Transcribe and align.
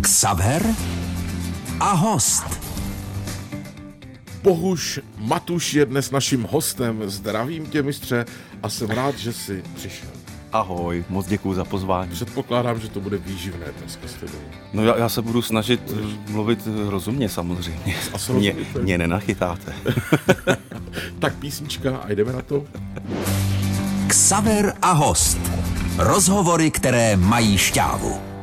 Xaver 0.00 0.62
a 1.80 1.92
host. 1.92 2.44
Bohuš 4.42 5.00
Matuš 5.18 5.74
je 5.74 5.86
dnes 5.86 6.10
naším 6.10 6.46
hostem. 6.50 7.02
Zdravím 7.10 7.66
tě, 7.66 7.82
mistře, 7.82 8.24
a 8.62 8.68
jsem 8.68 8.90
rád, 8.90 9.18
že 9.18 9.32
jsi 9.32 9.62
přišel. 9.74 10.08
Ahoj, 10.52 11.04
moc 11.08 11.26
děkuji 11.26 11.54
za 11.54 11.64
pozvání. 11.64 12.10
Předpokládám, 12.10 12.80
že 12.80 12.88
to 12.88 13.00
bude 13.00 13.18
výživné 13.18 13.66
dneska 13.78 14.08
s 14.08 14.14
tebou. 14.14 14.38
No 14.72 14.84
já, 14.84 14.96
já 14.96 15.08
se 15.08 15.22
budu 15.22 15.42
snažit 15.42 15.80
Budeš... 15.80 16.12
mluvit 16.28 16.68
rozumně 16.88 17.28
samozřejmě. 17.28 17.96
A 18.12 18.32
mě, 18.32 18.56
mě 18.82 18.98
nenachytáte. 18.98 19.72
tak 21.18 21.34
písnička 21.34 21.96
a 21.96 22.10
jdeme 22.12 22.32
na 22.32 22.42
to. 22.42 22.64
Xaver 24.06 24.74
a 24.82 24.92
host. 24.92 25.38
Rozhovory, 25.96 26.70
které 26.70 27.16
mají 27.16 27.58
šťávu. 27.58 28.37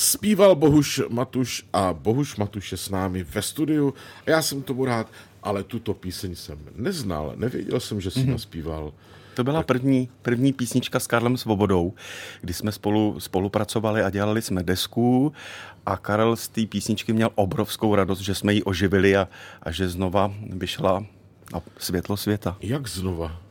Zpíval 0.00 0.54
Bohuš 0.54 1.02
Matuš 1.08 1.64
a 1.72 1.92
Bohuš 1.92 2.36
Matuš 2.36 2.72
je 2.72 2.78
s 2.78 2.88
námi 2.90 3.22
ve 3.22 3.42
studiu 3.42 3.94
a 4.26 4.30
já 4.30 4.42
jsem 4.42 4.62
tomu 4.62 4.84
rád, 4.84 5.06
ale 5.42 5.64
tuto 5.64 5.94
píseň 5.94 6.34
jsem 6.34 6.58
neznal, 6.76 7.32
nevěděl 7.36 7.80
jsem, 7.80 8.00
že 8.00 8.10
jsi 8.10 8.20
mm-hmm. 8.20 8.30
naspíval. 8.30 8.92
To 9.34 9.44
byla 9.44 9.62
první, 9.62 10.08
první 10.22 10.52
písnička 10.52 11.00
s 11.00 11.06
Karlem 11.06 11.36
Svobodou, 11.36 11.92
kdy 12.40 12.54
jsme 12.54 12.72
spolu 12.72 13.20
spolupracovali 13.20 14.02
a 14.02 14.10
dělali 14.10 14.42
jsme 14.42 14.62
desku 14.62 15.32
a 15.86 15.96
Karel 15.96 16.36
z 16.36 16.48
té 16.48 16.66
písničky 16.66 17.12
měl 17.12 17.30
obrovskou 17.34 17.94
radost, 17.94 18.20
že 18.20 18.34
jsme 18.34 18.54
ji 18.54 18.62
oživili 18.62 19.16
a, 19.16 19.28
a 19.62 19.70
že 19.70 19.88
znova 19.88 20.34
vyšla 20.50 21.04
na 21.52 21.62
světlo 21.78 22.16
světa. 22.16 22.56
Jak 22.60 22.88
znova? 22.88 23.49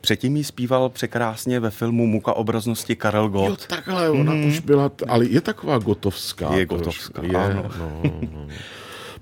Předtím 0.00 0.36
jí 0.36 0.44
zpíval 0.44 0.88
překrásně 0.88 1.60
ve 1.60 1.70
filmu 1.70 2.06
Muka 2.06 2.32
obraznosti 2.32 2.96
Karel 2.96 3.28
Gott. 3.28 3.48
Jo, 3.48 3.56
takhle, 3.68 4.10
ona 4.10 4.32
mm. 4.32 4.44
už 4.44 4.60
byla, 4.60 4.90
ale 5.08 5.26
je 5.26 5.40
taková 5.40 5.78
gotovská. 5.78 6.54
Je 6.54 6.66
gotovská, 6.66 7.22
je, 7.22 7.36
ano. 7.36 7.70
No, 7.78 8.02
no. 8.32 8.48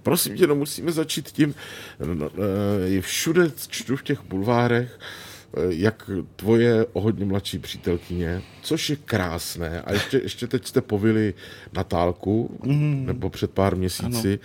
Prosím 0.03 0.37
tě, 0.37 0.47
no 0.47 0.55
musíme 0.55 0.93
začít 0.93 1.29
tím, 1.29 1.55
no, 2.05 2.15
no 2.15 2.31
je 2.85 3.01
všude 3.01 3.51
čtu 3.69 3.97
v 3.97 4.03
těch 4.03 4.25
bulvárech, 4.25 4.99
eh, 5.01 5.61
jak 5.69 6.11
tvoje 6.37 6.87
o 6.93 7.01
hodně 7.01 7.25
mladší 7.25 7.59
přítelkyně, 7.59 8.43
což 8.63 8.91
je 8.91 8.97
krásné. 8.97 9.83
A 9.83 9.93
ještě, 9.93 10.21
ještě 10.23 10.47
teď 10.47 10.67
jste 10.67 10.81
povili 10.81 11.35
Natálku, 11.73 12.59
mm. 12.65 13.07
nebo 13.07 13.31
před 13.31 13.51
pár 13.51 13.77
měsíci. 13.77 14.29
Ano. 14.29 14.39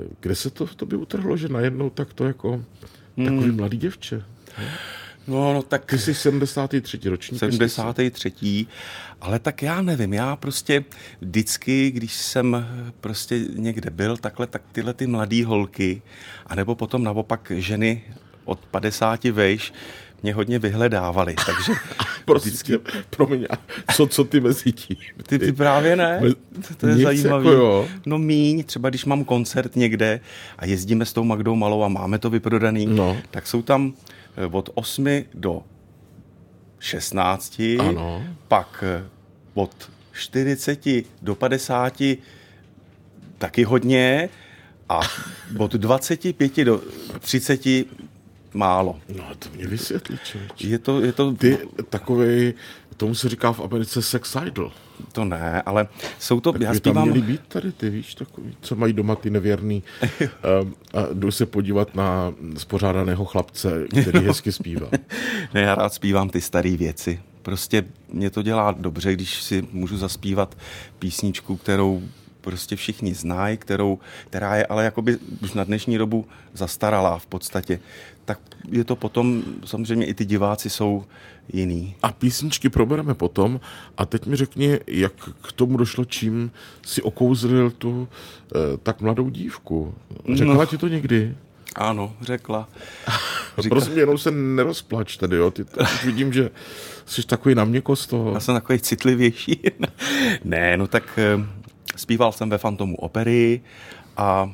Eh, 0.00 0.04
kde 0.20 0.34
se 0.34 0.50
to 0.50 0.66
v 0.66 0.74
tobě 0.74 0.98
utrhlo, 0.98 1.36
že 1.36 1.48
najednou 1.48 1.90
tak 1.90 2.12
to 2.12 2.24
jako 2.24 2.64
mm. 3.16 3.24
takový 3.24 3.50
mladý 3.50 3.76
děvče? 3.76 4.24
No, 5.28 5.54
no 5.54 5.62
tak... 5.62 5.84
Ty 5.84 5.98
jsi 5.98 6.14
73. 6.14 7.08
ročník. 7.08 7.40
73. 7.40 8.66
Ale 9.20 9.38
tak 9.38 9.62
já 9.62 9.82
nevím, 9.82 10.12
já 10.12 10.36
prostě 10.36 10.84
vždycky, 11.20 11.90
když 11.90 12.14
jsem 12.14 12.66
prostě 13.00 13.40
někde 13.54 13.90
byl, 13.90 14.16
takhle, 14.16 14.46
tak 14.46 14.62
tyhle 14.72 14.94
ty 14.94 15.06
mladé 15.06 15.44
holky, 15.44 16.02
anebo 16.46 16.74
potom 16.74 17.04
naopak 17.04 17.52
ženy 17.54 18.02
od 18.44 18.58
50 18.58 19.24
vejš, 19.24 19.72
mě 20.22 20.34
hodně 20.34 20.58
vyhledávali, 20.58 21.34
takže... 21.46 21.72
prostě, 22.24 22.48
vždycky... 22.48 22.78
promiň, 23.10 23.46
co, 23.94 24.06
co 24.06 24.24
ty 24.24 24.40
mezi 24.40 24.72
tím? 24.72 24.96
Ty, 25.26 25.38
ty 25.38 25.52
právě 25.52 25.96
ne, 25.96 26.20
to, 26.68 26.74
to 26.74 26.86
je 26.86 26.96
zajímavé. 26.96 27.50
Jako 27.50 27.88
no 28.06 28.18
míň, 28.18 28.64
třeba 28.64 28.88
když 28.88 29.04
mám 29.04 29.24
koncert 29.24 29.76
někde 29.76 30.20
a 30.58 30.66
jezdíme 30.66 31.04
s 31.04 31.12
tou 31.12 31.24
Magdou 31.24 31.54
Malou 31.54 31.82
a 31.82 31.88
máme 31.88 32.18
to 32.18 32.30
vyprodaný, 32.30 32.86
no. 32.86 33.16
tak 33.30 33.46
jsou 33.46 33.62
tam 33.62 33.94
od 34.50 34.70
8 34.74 35.24
do 35.34 35.62
16, 36.78 37.60
ano. 37.78 38.24
pak 38.48 38.84
eh, 38.86 39.04
od 39.54 39.90
40 40.12 40.80
do 41.22 41.34
50 41.34 42.02
taky 43.38 43.64
hodně 43.64 44.28
a 44.88 45.00
od 45.58 45.72
25 45.72 46.64
do 46.64 46.82
30 47.18 47.60
málo. 48.54 49.00
No 49.08 49.24
to 49.38 49.48
mě 49.54 49.66
vysvětlí, 49.66 50.18
člověč. 50.24 50.64
Je 50.64 50.78
to, 50.78 51.00
je 51.00 51.12
to... 51.12 51.32
Ty 51.32 51.58
takový, 51.88 52.54
tomu 52.96 53.14
se 53.14 53.28
říká 53.28 53.52
v 53.52 53.60
Americe 53.60 54.02
sex 54.02 54.36
idol. 54.46 54.72
To 55.12 55.24
ne, 55.24 55.62
ale 55.62 55.88
jsou 56.18 56.40
to... 56.40 56.52
Tak 56.52 56.60
já 56.60 56.74
zpívám... 56.74 57.08
tam 57.08 57.20
být 57.20 57.40
tady, 57.48 57.72
ty 57.72 57.90
víš, 57.90 58.14
takový, 58.14 58.56
co 58.60 58.76
mají 58.76 58.92
doma 58.92 59.14
ty 59.16 59.30
nevěrný 59.30 59.82
um, 60.62 60.74
a 60.94 61.06
jdu 61.12 61.30
se 61.30 61.46
podívat 61.46 61.94
na 61.94 62.34
spořádaného 62.56 63.24
chlapce, 63.24 63.86
který 64.02 64.18
hezky 64.26 64.52
zpívá. 64.52 64.88
ne, 65.54 65.60
já 65.60 65.74
rád 65.74 65.94
zpívám 65.94 66.30
ty 66.30 66.40
staré 66.40 66.76
věci. 66.76 67.20
Prostě 67.42 67.84
mě 68.12 68.30
to 68.30 68.42
dělá 68.42 68.72
dobře, 68.72 69.12
když 69.12 69.42
si 69.42 69.68
můžu 69.72 69.96
zaspívat 69.96 70.56
písničku, 70.98 71.56
kterou 71.56 72.02
prostě 72.44 72.76
všichni 72.76 73.14
znají, 73.14 73.56
kterou, 73.56 73.98
která 74.26 74.56
je 74.56 74.66
ale 74.66 74.84
jakoby 74.84 75.18
už 75.42 75.52
na 75.52 75.64
dnešní 75.64 75.98
dobu 75.98 76.26
zastaralá 76.52 77.18
v 77.18 77.26
podstatě, 77.26 77.80
tak 78.24 78.40
je 78.68 78.84
to 78.84 78.96
potom, 78.96 79.42
samozřejmě 79.64 80.06
i 80.06 80.14
ty 80.14 80.24
diváci 80.24 80.70
jsou 80.70 81.04
jiný. 81.52 81.94
A 82.02 82.12
písničky 82.12 82.68
probereme 82.68 83.14
potom. 83.14 83.60
A 83.96 84.06
teď 84.06 84.26
mi 84.26 84.36
řekni, 84.36 84.80
jak 84.86 85.12
k 85.42 85.52
tomu 85.52 85.76
došlo, 85.76 86.04
čím 86.04 86.50
si 86.86 87.02
okouzlil 87.02 87.70
tu 87.70 88.08
eh, 88.08 88.58
tak 88.82 89.00
mladou 89.00 89.30
dívku. 89.30 89.94
Řekla 90.34 90.54
no. 90.54 90.66
ti 90.66 90.78
to 90.78 90.88
někdy? 90.88 91.36
Ano, 91.74 92.12
řekla. 92.20 92.68
Říká... 93.58 93.74
Prosím, 93.74 93.98
jenom 93.98 94.18
se 94.18 94.30
nerozplač 94.30 95.16
tady, 95.16 95.36
jo. 95.36 95.50
Ty, 95.50 95.64
už 95.82 96.04
vidím, 96.04 96.32
že 96.32 96.50
jsi 97.06 97.26
takový 97.26 97.54
na 97.54 97.64
měkost 97.64 98.10
toho. 98.10 98.34
Já 98.34 98.40
jsem 98.40 98.54
takový 98.54 98.78
citlivější. 98.78 99.60
ne, 100.44 100.76
no 100.76 100.86
tak 100.86 101.18
eh, 101.18 101.46
Zpíval 101.96 102.32
jsem 102.32 102.50
ve 102.50 102.58
Fantomu 102.58 102.96
opery 102.96 103.60
a 104.16 104.52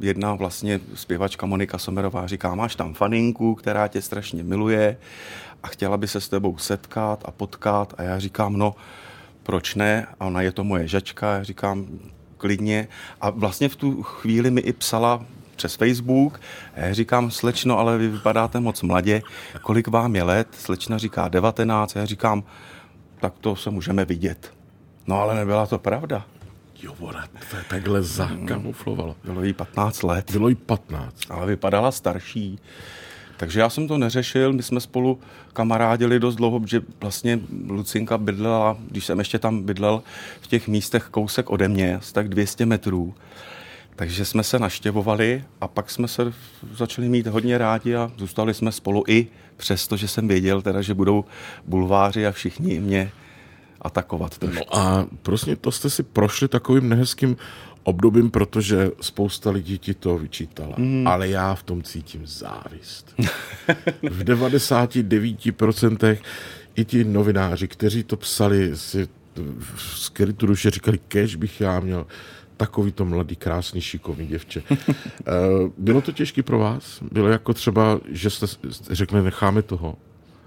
jedna 0.00 0.34
vlastně 0.34 0.80
zpěvačka 0.94 1.46
Monika 1.46 1.78
Somerová 1.78 2.26
říká, 2.26 2.54
máš 2.54 2.76
tam 2.76 2.94
faninku, 2.94 3.54
která 3.54 3.88
tě 3.88 4.02
strašně 4.02 4.42
miluje 4.42 4.96
a 5.62 5.68
chtěla 5.68 5.96
by 5.96 6.08
se 6.08 6.20
s 6.20 6.28
tebou 6.28 6.58
setkat 6.58 7.22
a 7.24 7.30
potkat 7.30 7.94
a 7.98 8.02
já 8.02 8.18
říkám, 8.18 8.56
no 8.56 8.74
proč 9.42 9.74
ne? 9.74 10.06
A 10.20 10.26
ona 10.26 10.42
je 10.42 10.52
to 10.52 10.64
moje 10.64 10.88
žačka, 10.88 11.34
já 11.34 11.42
říkám, 11.42 11.86
klidně. 12.36 12.88
A 13.20 13.30
vlastně 13.30 13.68
v 13.68 13.76
tu 13.76 14.02
chvíli 14.02 14.50
mi 14.50 14.60
i 14.60 14.72
psala 14.72 15.24
přes 15.56 15.74
Facebook. 15.74 16.40
Já 16.76 16.94
říkám, 16.94 17.30
slečno, 17.30 17.78
ale 17.78 17.98
vy 17.98 18.08
vypadáte 18.08 18.60
moc 18.60 18.82
mladě. 18.82 19.22
Kolik 19.62 19.88
vám 19.88 20.16
je 20.16 20.22
let? 20.22 20.48
Slečna 20.52 20.98
říká 20.98 21.28
19. 21.28 21.96
Já 21.96 22.04
říkám, 22.04 22.44
tak 23.20 23.34
to 23.40 23.56
se 23.56 23.70
můžeme 23.70 24.04
vidět. 24.04 24.52
No 25.06 25.20
ale 25.20 25.34
nebyla 25.34 25.66
to 25.66 25.78
pravda. 25.78 26.26
Jo, 26.82 26.94
ona 26.98 27.26
to 27.50 27.56
takhle 27.68 28.02
zakamuflovalo. 28.02 29.16
Bylo 29.24 29.44
jí 29.44 29.52
15 29.52 30.02
let. 30.02 30.30
Bylo 30.30 30.48
jí 30.48 30.54
15. 30.54 31.30
Ale 31.30 31.46
vypadala 31.46 31.92
starší. 31.92 32.58
Takže 33.36 33.60
já 33.60 33.70
jsem 33.70 33.88
to 33.88 33.98
neřešil, 33.98 34.52
my 34.52 34.62
jsme 34.62 34.80
spolu 34.80 35.20
kamarádili 35.52 36.20
dost 36.20 36.36
dlouho, 36.36 36.60
že 36.66 36.80
vlastně 37.00 37.40
Lucinka 37.68 38.18
bydlela, 38.18 38.76
když 38.90 39.04
jsem 39.06 39.18
ještě 39.18 39.38
tam 39.38 39.62
bydlel 39.62 40.02
v 40.40 40.46
těch 40.46 40.68
místech 40.68 41.08
kousek 41.10 41.50
ode 41.50 41.68
mě, 41.68 41.96
asi 41.96 42.12
tak 42.14 42.28
200 42.28 42.66
metrů. 42.66 43.14
Takže 43.96 44.24
jsme 44.24 44.42
se 44.42 44.58
naštěvovali 44.58 45.44
a 45.60 45.68
pak 45.68 45.90
jsme 45.90 46.08
se 46.08 46.32
začali 46.72 47.08
mít 47.08 47.26
hodně 47.26 47.58
rádi 47.58 47.94
a 47.94 48.12
zůstali 48.16 48.54
jsme 48.54 48.72
spolu 48.72 49.04
i 49.08 49.26
přesto, 49.56 49.96
že 49.96 50.08
jsem 50.08 50.28
věděl 50.28 50.62
teda, 50.62 50.82
že 50.82 50.94
budou 50.94 51.24
bulváři 51.66 52.26
a 52.26 52.32
všichni 52.32 52.80
mě 52.80 53.12
atakovat. 53.82 54.38
Trošku. 54.38 54.64
No 54.70 54.78
a 54.78 55.06
prostě 55.22 55.56
to 55.56 55.72
jste 55.72 55.90
si 55.90 56.02
prošli 56.02 56.48
takovým 56.48 56.88
nehezkým 56.88 57.36
obdobím, 57.82 58.30
protože 58.30 58.90
spousta 59.00 59.50
lidí 59.50 59.78
ti 59.78 59.94
to 59.94 60.18
vyčítala. 60.18 60.74
Mm. 60.78 61.06
Ale 61.06 61.28
já 61.28 61.54
v 61.54 61.62
tom 61.62 61.82
cítím 61.82 62.26
závist. 62.26 63.14
v 64.10 64.24
99% 64.24 66.18
i 66.74 66.84
ti 66.84 67.04
novináři, 67.04 67.68
kteří 67.68 68.02
to 68.02 68.16
psali, 68.16 68.76
si 68.76 69.08
z 69.76 70.08
krytu 70.08 70.46
duše 70.46 70.70
říkali, 70.70 70.98
kež 71.08 71.36
bych 71.36 71.60
já 71.60 71.80
měl 71.80 72.06
takový 72.56 72.92
to 72.92 73.04
mladý, 73.04 73.36
krásný, 73.36 73.80
šikovný 73.80 74.26
děvče. 74.26 74.62
Eh, 75.26 75.70
bylo 75.78 76.00
to 76.00 76.12
těžké 76.12 76.42
pro 76.42 76.58
vás? 76.58 76.98
Bylo 77.12 77.28
jako 77.28 77.54
třeba, 77.54 78.00
že 78.08 78.30
jste 78.30 78.46
řekli, 78.90 79.22
necháme 79.22 79.62
toho? 79.62 79.96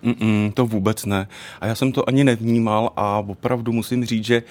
Mm-mm, 0.03 0.51
to 0.53 0.65
vůbec 0.65 1.05
ne. 1.05 1.27
A 1.61 1.67
já 1.67 1.75
jsem 1.75 1.91
to 1.91 2.09
ani 2.09 2.23
nevnímal 2.23 2.91
a 2.95 3.17
opravdu 3.27 3.71
musím 3.71 4.05
říct, 4.05 4.25
že 4.25 4.43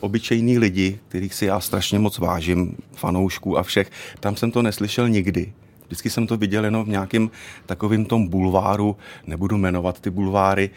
obyčejní 0.00 0.58
lidi, 0.58 0.98
kterých 1.08 1.34
si 1.34 1.46
já 1.46 1.60
strašně 1.60 1.98
moc 1.98 2.18
vážím, 2.18 2.76
fanoušků 2.94 3.58
a 3.58 3.62
všech, 3.62 3.90
tam 4.20 4.36
jsem 4.36 4.50
to 4.50 4.62
neslyšel 4.62 5.08
nikdy. 5.08 5.52
Vždycky 5.86 6.10
jsem 6.10 6.26
to 6.26 6.36
viděl 6.36 6.64
jenom 6.64 6.84
v 6.84 6.88
nějakém 6.88 7.30
takovém 7.66 8.04
tom 8.04 8.28
bulváru, 8.28 8.96
nebudu 9.26 9.56
jmenovat 9.58 10.00
ty 10.00 10.10
bulváry, 10.10 10.70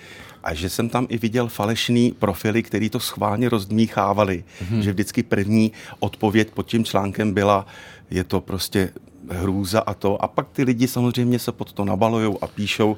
a 0.44 0.54
že 0.54 0.70
jsem 0.70 0.90
tam 0.90 1.08
i 1.10 1.18
viděl 1.18 1.48
falešný 1.48 2.12
profily, 2.20 2.64
který 2.64 2.90
to 2.90 3.00
schválně 3.00 3.50
rozdmíchávali. 3.50 4.44
Mm-hmm. 4.64 4.80
Že 4.80 4.92
vždycky 4.92 5.24
první 5.24 5.72
odpověď 6.00 6.52
pod 6.52 6.68
tím 6.68 6.86
článkem 6.86 7.34
byla, 7.34 7.66
je 8.10 8.24
to 8.24 8.42
prostě 8.42 8.90
hrůza 9.30 9.80
a 9.80 9.94
to. 9.94 10.24
A 10.24 10.28
pak 10.28 10.48
ty 10.50 10.64
lidi 10.64 10.88
samozřejmě 10.88 11.40
se 11.40 11.52
pod 11.52 11.74
to 11.74 11.86
nabalujou 11.86 12.38
a 12.42 12.48
píšou 12.48 12.98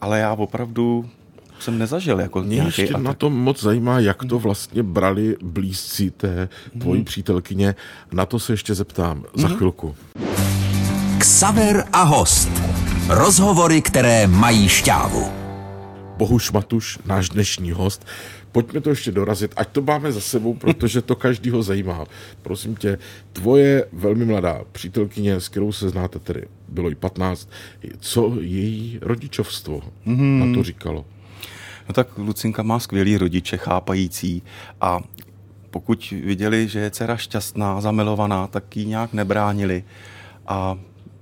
ale 0.00 0.18
já 0.18 0.32
opravdu 0.32 1.08
jsem 1.60 1.78
nezažil. 1.78 2.20
Jako 2.20 2.42
Mě 2.42 2.62
ještě 2.62 2.88
atak. 2.88 3.02
na 3.02 3.14
tom 3.14 3.32
moc 3.42 3.62
zajímá, 3.62 4.00
jak 4.00 4.24
to 4.24 4.38
vlastně 4.38 4.82
brali 4.82 5.36
blízcí 5.42 6.10
té 6.10 6.48
tvojí 6.80 7.04
přítelkyně. 7.04 7.74
Na 8.12 8.26
to 8.26 8.38
se 8.38 8.52
ještě 8.52 8.74
zeptám 8.74 9.24
za 9.34 9.48
chvilku. 9.48 9.94
Ksaver 11.18 11.84
a 11.92 12.02
host. 12.02 12.50
Rozhovory, 13.08 13.82
které 13.82 14.26
mají 14.26 14.68
šťávu. 14.68 15.28
Bohuš 16.16 16.52
Matuš, 16.52 16.98
náš 17.06 17.28
dnešní 17.28 17.72
host. 17.72 18.06
Pojďme 18.52 18.80
to 18.80 18.90
ještě 18.90 19.12
dorazit, 19.12 19.52
ať 19.56 19.68
to 19.68 19.82
máme 19.82 20.12
za 20.12 20.20
sebou, 20.20 20.54
protože 20.54 21.02
to 21.02 21.16
každýho 21.16 21.62
zajímá. 21.62 22.04
Prosím 22.42 22.76
tě, 22.76 22.98
tvoje 23.32 23.84
velmi 23.92 24.24
mladá 24.24 24.60
přítelkyně, 24.72 25.40
s 25.40 25.48
kterou 25.48 25.72
se 25.72 25.88
znáte 25.88 26.18
tedy, 26.18 26.44
bylo 26.68 26.88
jí 26.88 26.94
15, 26.94 27.48
co 27.98 28.32
její 28.40 28.98
rodičovstvo 29.02 29.80
mm. 30.04 30.38
na 30.38 30.54
to 30.54 30.62
říkalo? 30.62 31.04
No 31.88 31.94
tak 31.94 32.18
Lucinka 32.18 32.62
má 32.62 32.78
skvělý 32.78 33.16
rodiče, 33.16 33.56
chápající 33.56 34.42
a 34.80 35.00
pokud 35.70 36.14
viděli, 36.24 36.68
že 36.68 36.78
je 36.78 36.90
dcera 36.90 37.16
šťastná, 37.16 37.80
zamilovaná, 37.80 38.46
tak 38.46 38.76
ji 38.76 38.86
nějak 38.86 39.12
nebránili 39.12 39.84
a 40.46 40.78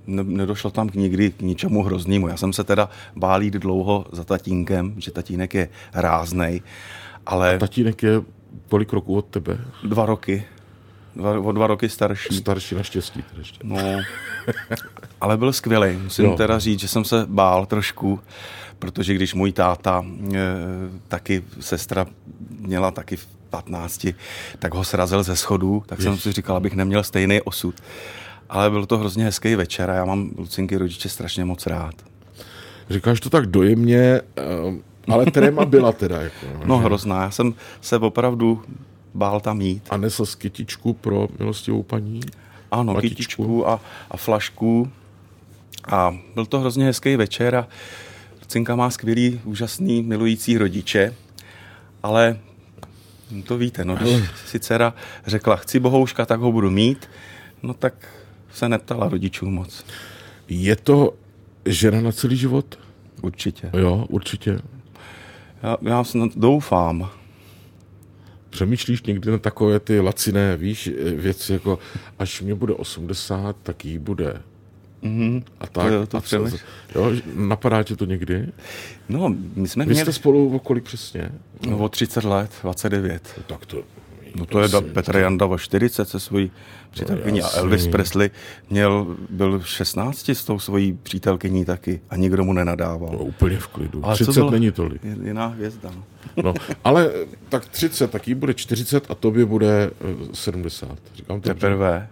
ne, 0.07 0.23
nedošlo 0.23 0.71
tam 0.71 0.89
k 0.89 0.95
nikdy 0.95 1.31
k 1.31 1.41
ničemu 1.41 1.83
hroznému. 1.83 2.27
Já 2.27 2.37
jsem 2.37 2.53
se 2.53 2.63
teda 2.63 2.89
bál 3.15 3.43
jít 3.43 3.53
dlouho 3.53 4.05
za 4.11 4.23
tatínkem, 4.23 4.93
že 4.97 5.11
tatínek 5.11 5.53
je 5.53 5.69
ráznej, 5.93 6.61
ale 7.29 7.57
Tatínek 7.57 8.03
je 8.03 8.21
kolik 8.69 8.93
roků 8.93 9.15
od 9.15 9.25
tebe? 9.25 9.57
dva 9.83 10.05
roky, 10.05 10.45
dva, 11.15 11.39
o 11.39 11.51
dva 11.51 11.67
roky 11.67 11.89
starší. 11.89 12.35
Starší 12.35 12.75
naštěstí. 12.75 13.23
Ještě. 13.37 13.59
No, 13.63 13.77
ale 15.21 15.37
byl 15.37 15.53
skvělý. 15.53 15.97
Musím 15.97 16.25
jo. 16.25 16.35
teda 16.35 16.59
říct, 16.59 16.79
že 16.79 16.87
jsem 16.87 17.05
se 17.05 17.25
bál 17.29 17.65
trošku, 17.65 18.19
protože 18.79 19.13
když 19.13 19.33
můj 19.33 19.51
táta, 19.51 20.05
e, 20.33 20.39
taky 21.07 21.43
sestra 21.59 22.05
měla 22.59 22.91
taky 22.91 23.15
v 23.15 23.27
15, 23.49 24.07
tak 24.59 24.73
ho 24.73 24.83
srazil 24.83 25.23
ze 25.23 25.35
schodů, 25.35 25.83
tak 25.85 26.01
jsem 26.01 26.11
Jež. 26.11 26.21
si 26.23 26.31
říkal, 26.31 26.57
abych 26.57 26.73
neměl 26.73 27.03
stejný 27.03 27.41
osud. 27.41 27.75
Ale 28.49 28.69
byl 28.69 28.85
to 28.85 28.97
hrozně 28.97 29.23
hezký 29.23 29.55
večer 29.55 29.89
a 29.89 29.93
já 29.93 30.05
mám 30.05 30.31
Lucinky 30.37 30.77
rodiče 30.77 31.09
strašně 31.09 31.45
moc 31.45 31.67
rád. 31.67 31.95
Říkáš 32.89 33.19
to 33.19 33.29
tak 33.29 33.45
dojemně, 33.45 34.21
eh, 34.37 34.41
ale 35.09 35.25
tréma 35.25 35.65
byla 35.65 35.91
teda. 35.91 36.21
Jako, 36.21 36.45
No 36.65 36.77
že? 36.77 36.83
hrozná, 36.83 37.21
já 37.21 37.31
jsem 37.31 37.53
se 37.81 37.97
opravdu 37.97 38.61
bál 39.13 39.39
tam 39.39 39.61
jít. 39.61 39.83
A 39.89 39.97
nesl 39.97 40.25
z 40.25 40.35
kytičku 40.35 40.93
pro 40.93 41.27
milostivou 41.39 41.83
paní? 41.83 42.19
Ano, 42.71 42.93
Platičku. 42.93 43.15
kytičku 43.15 43.67
a, 43.69 43.81
a 44.11 44.17
flašku. 44.17 44.91
A 45.87 46.17
byl 46.35 46.45
to 46.45 46.59
hrozně 46.59 46.85
hezký 46.85 47.15
večer 47.15 47.55
a 47.55 47.67
Cinka 48.47 48.75
má 48.75 48.89
skvělý, 48.89 49.41
úžasný, 49.43 50.01
milující 50.03 50.57
rodiče, 50.57 51.15
ale 52.03 52.39
to 53.43 53.57
víte, 53.57 53.85
no, 53.85 53.95
když 53.95 54.23
si 54.45 54.59
dcera 54.59 54.93
řekla, 55.27 55.55
chci 55.55 55.79
bohouška, 55.79 56.25
tak 56.25 56.39
ho 56.39 56.51
budu 56.51 56.69
mít, 56.69 57.09
no 57.63 57.73
tak 57.73 57.93
se 58.53 58.69
neptala 58.69 59.09
rodičů 59.09 59.49
moc. 59.49 59.85
Je 60.47 60.75
to 60.75 61.13
žena 61.65 62.01
na 62.01 62.11
celý 62.11 62.37
život? 62.37 62.79
Určitě. 63.21 63.69
Jo, 63.77 64.05
určitě. 64.09 64.59
Já, 65.63 65.77
já 65.81 66.03
snad 66.03 66.31
doufám. 66.35 67.09
Přemýšlíš 68.49 69.03
někdy 69.03 69.31
na 69.31 69.37
takové 69.37 69.79
ty 69.79 69.99
laciné, 69.99 70.57
víš, 70.57 70.89
věci, 71.15 71.53
jako 71.53 71.79
až 72.19 72.41
mě 72.41 72.55
bude 72.55 72.73
80, 72.73 73.55
tak 73.63 73.85
jí 73.85 73.97
bude. 73.97 74.41
Mm-hmm. 75.03 75.43
A 75.59 75.67
tak. 75.67 75.91
jo, 75.91 76.07
to 76.07 76.17
a 76.17 76.21
co, 76.21 76.35
jo, 76.95 77.11
napadá 77.35 77.83
tě 77.83 77.95
to 77.95 78.05
někdy? 78.05 78.49
No, 79.09 79.35
my 79.55 79.67
jsme 79.67 79.85
Vy 79.85 79.91
měli 79.91 80.05
jste 80.05 80.13
spolu 80.13 80.55
o 80.55 80.59
kolik 80.59 80.83
přesně? 80.83 81.31
no, 81.69 81.77
o 81.77 81.89
30 81.89 82.23
let, 82.23 82.51
29. 82.61 83.39
Tak 83.47 83.65
to... 83.65 83.83
No 84.35 84.45
to 84.45 84.61
je 84.61 84.67
da, 84.67 84.79
prosím 84.81 84.93
Petr. 84.93 85.15
Janda 85.17 85.45
o 85.45 85.57
40 85.57 86.09
se 86.09 86.19
svojí 86.19 86.51
přítelkyní 86.89 87.41
a 87.41 87.43
jasný. 87.43 87.59
Elvis 87.59 87.87
Presley 87.87 88.29
měl, 88.69 89.15
byl 89.29 89.61
16 89.63 90.29
s 90.29 90.45
tou 90.45 90.59
svojí 90.59 90.93
přítelkyní 91.03 91.65
taky 91.65 92.01
a 92.09 92.15
nikdo 92.15 92.43
mu 92.43 92.53
nenadával. 92.53 93.09
No, 93.13 93.19
úplně 93.19 93.57
v 93.57 93.67
klidu. 93.67 94.05
Ale 94.05 94.17
co 94.17 94.23
30 94.23 94.39
bylo? 94.39 94.51
není 94.51 94.71
tolik. 94.71 95.03
Je- 95.03 95.17
Jiná 95.27 95.47
hvězda. 95.47 95.91
no. 95.95 96.03
No, 96.43 96.53
ale 96.83 97.11
tak 97.49 97.65
30, 97.65 98.11
tak 98.11 98.27
jí 98.27 98.35
bude 98.35 98.53
40 98.53 99.11
a 99.11 99.15
tobě 99.15 99.45
bude 99.45 99.91
eh, 100.01 100.15
70. 100.33 100.89
Říkám 101.15 101.41
to 101.41 101.49
dobře? 101.49 101.53
Teprve. 101.67 102.07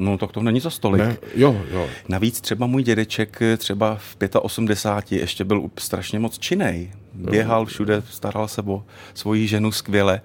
No 0.00 0.18
tak 0.18 0.32
to 0.32 0.42
není 0.42 0.60
za 0.60 0.70
stolik. 0.70 1.02
Ne, 1.02 1.16
jo, 1.34 1.62
jo. 1.72 1.88
Navíc 2.08 2.40
třeba 2.40 2.66
můj 2.66 2.82
dědeček 2.82 3.42
eh, 3.42 3.56
třeba 3.56 3.96
v 3.96 4.16
85 4.40 5.20
ještě 5.20 5.44
byl 5.44 5.70
strašně 5.78 6.18
moc 6.18 6.38
činej. 6.38 6.92
Běhal 7.14 7.66
všude, 7.66 8.02
staral 8.10 8.48
se 8.48 8.62
o 8.62 8.84
svoji 9.14 9.46
ženu 9.46 9.72
skvěle 9.72 10.20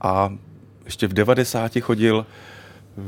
a 0.00 0.32
ještě 0.84 1.06
v 1.06 1.12
90 1.12 1.78
chodil 1.80 2.26
eh, 2.98 3.02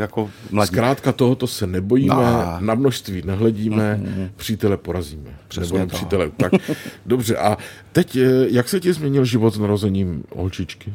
jako 0.00 0.30
mladí. 0.50 0.68
Zkrátka 0.68 1.12
tohoto 1.12 1.46
se 1.46 1.66
nebojíme, 1.66 2.14
No. 2.14 2.56
na 2.60 2.74
množství 2.74 3.22
nehledíme, 3.24 4.00
přítele 4.36 4.76
porazíme. 4.76 5.38
Přesně 5.48 5.78
tak. 5.78 5.88
přítele. 5.88 6.30
Tak, 6.36 6.52
dobře, 7.06 7.36
a 7.36 7.56
teď, 7.92 8.16
eh, 8.16 8.28
jak 8.50 8.68
se 8.68 8.80
ti 8.80 8.92
změnil 8.92 9.24
život 9.24 9.54
s 9.54 9.58
narozením 9.58 10.24
holčičky? 10.36 10.92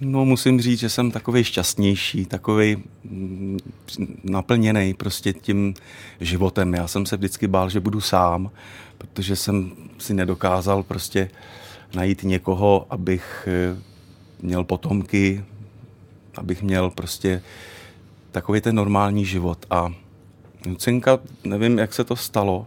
No, 0.00 0.24
musím 0.24 0.60
říct, 0.60 0.80
že 0.80 0.88
jsem 0.88 1.10
takový 1.10 1.44
šťastnější, 1.44 2.26
takový 2.26 2.82
naplněný 4.24 4.94
prostě 4.94 5.32
tím 5.32 5.74
životem. 6.20 6.74
Já 6.74 6.86
jsem 6.86 7.06
se 7.06 7.16
vždycky 7.16 7.46
bál, 7.46 7.70
že 7.70 7.80
budu 7.80 8.00
sám, 8.00 8.50
protože 8.98 9.36
jsem 9.36 9.72
si 9.98 10.14
nedokázal 10.14 10.82
prostě 10.82 11.30
najít 11.94 12.22
někoho, 12.22 12.86
abych 12.90 13.48
eh, 13.48 13.78
měl 14.42 14.64
potomky, 14.64 15.44
abych 16.36 16.62
měl 16.62 16.90
prostě 16.90 17.42
takový 18.30 18.60
ten 18.60 18.74
normální 18.76 19.24
život. 19.24 19.66
A 19.70 19.92
Lucinka, 20.66 21.18
nevím, 21.44 21.78
jak 21.78 21.94
se 21.94 22.04
to 22.04 22.16
stalo, 22.16 22.66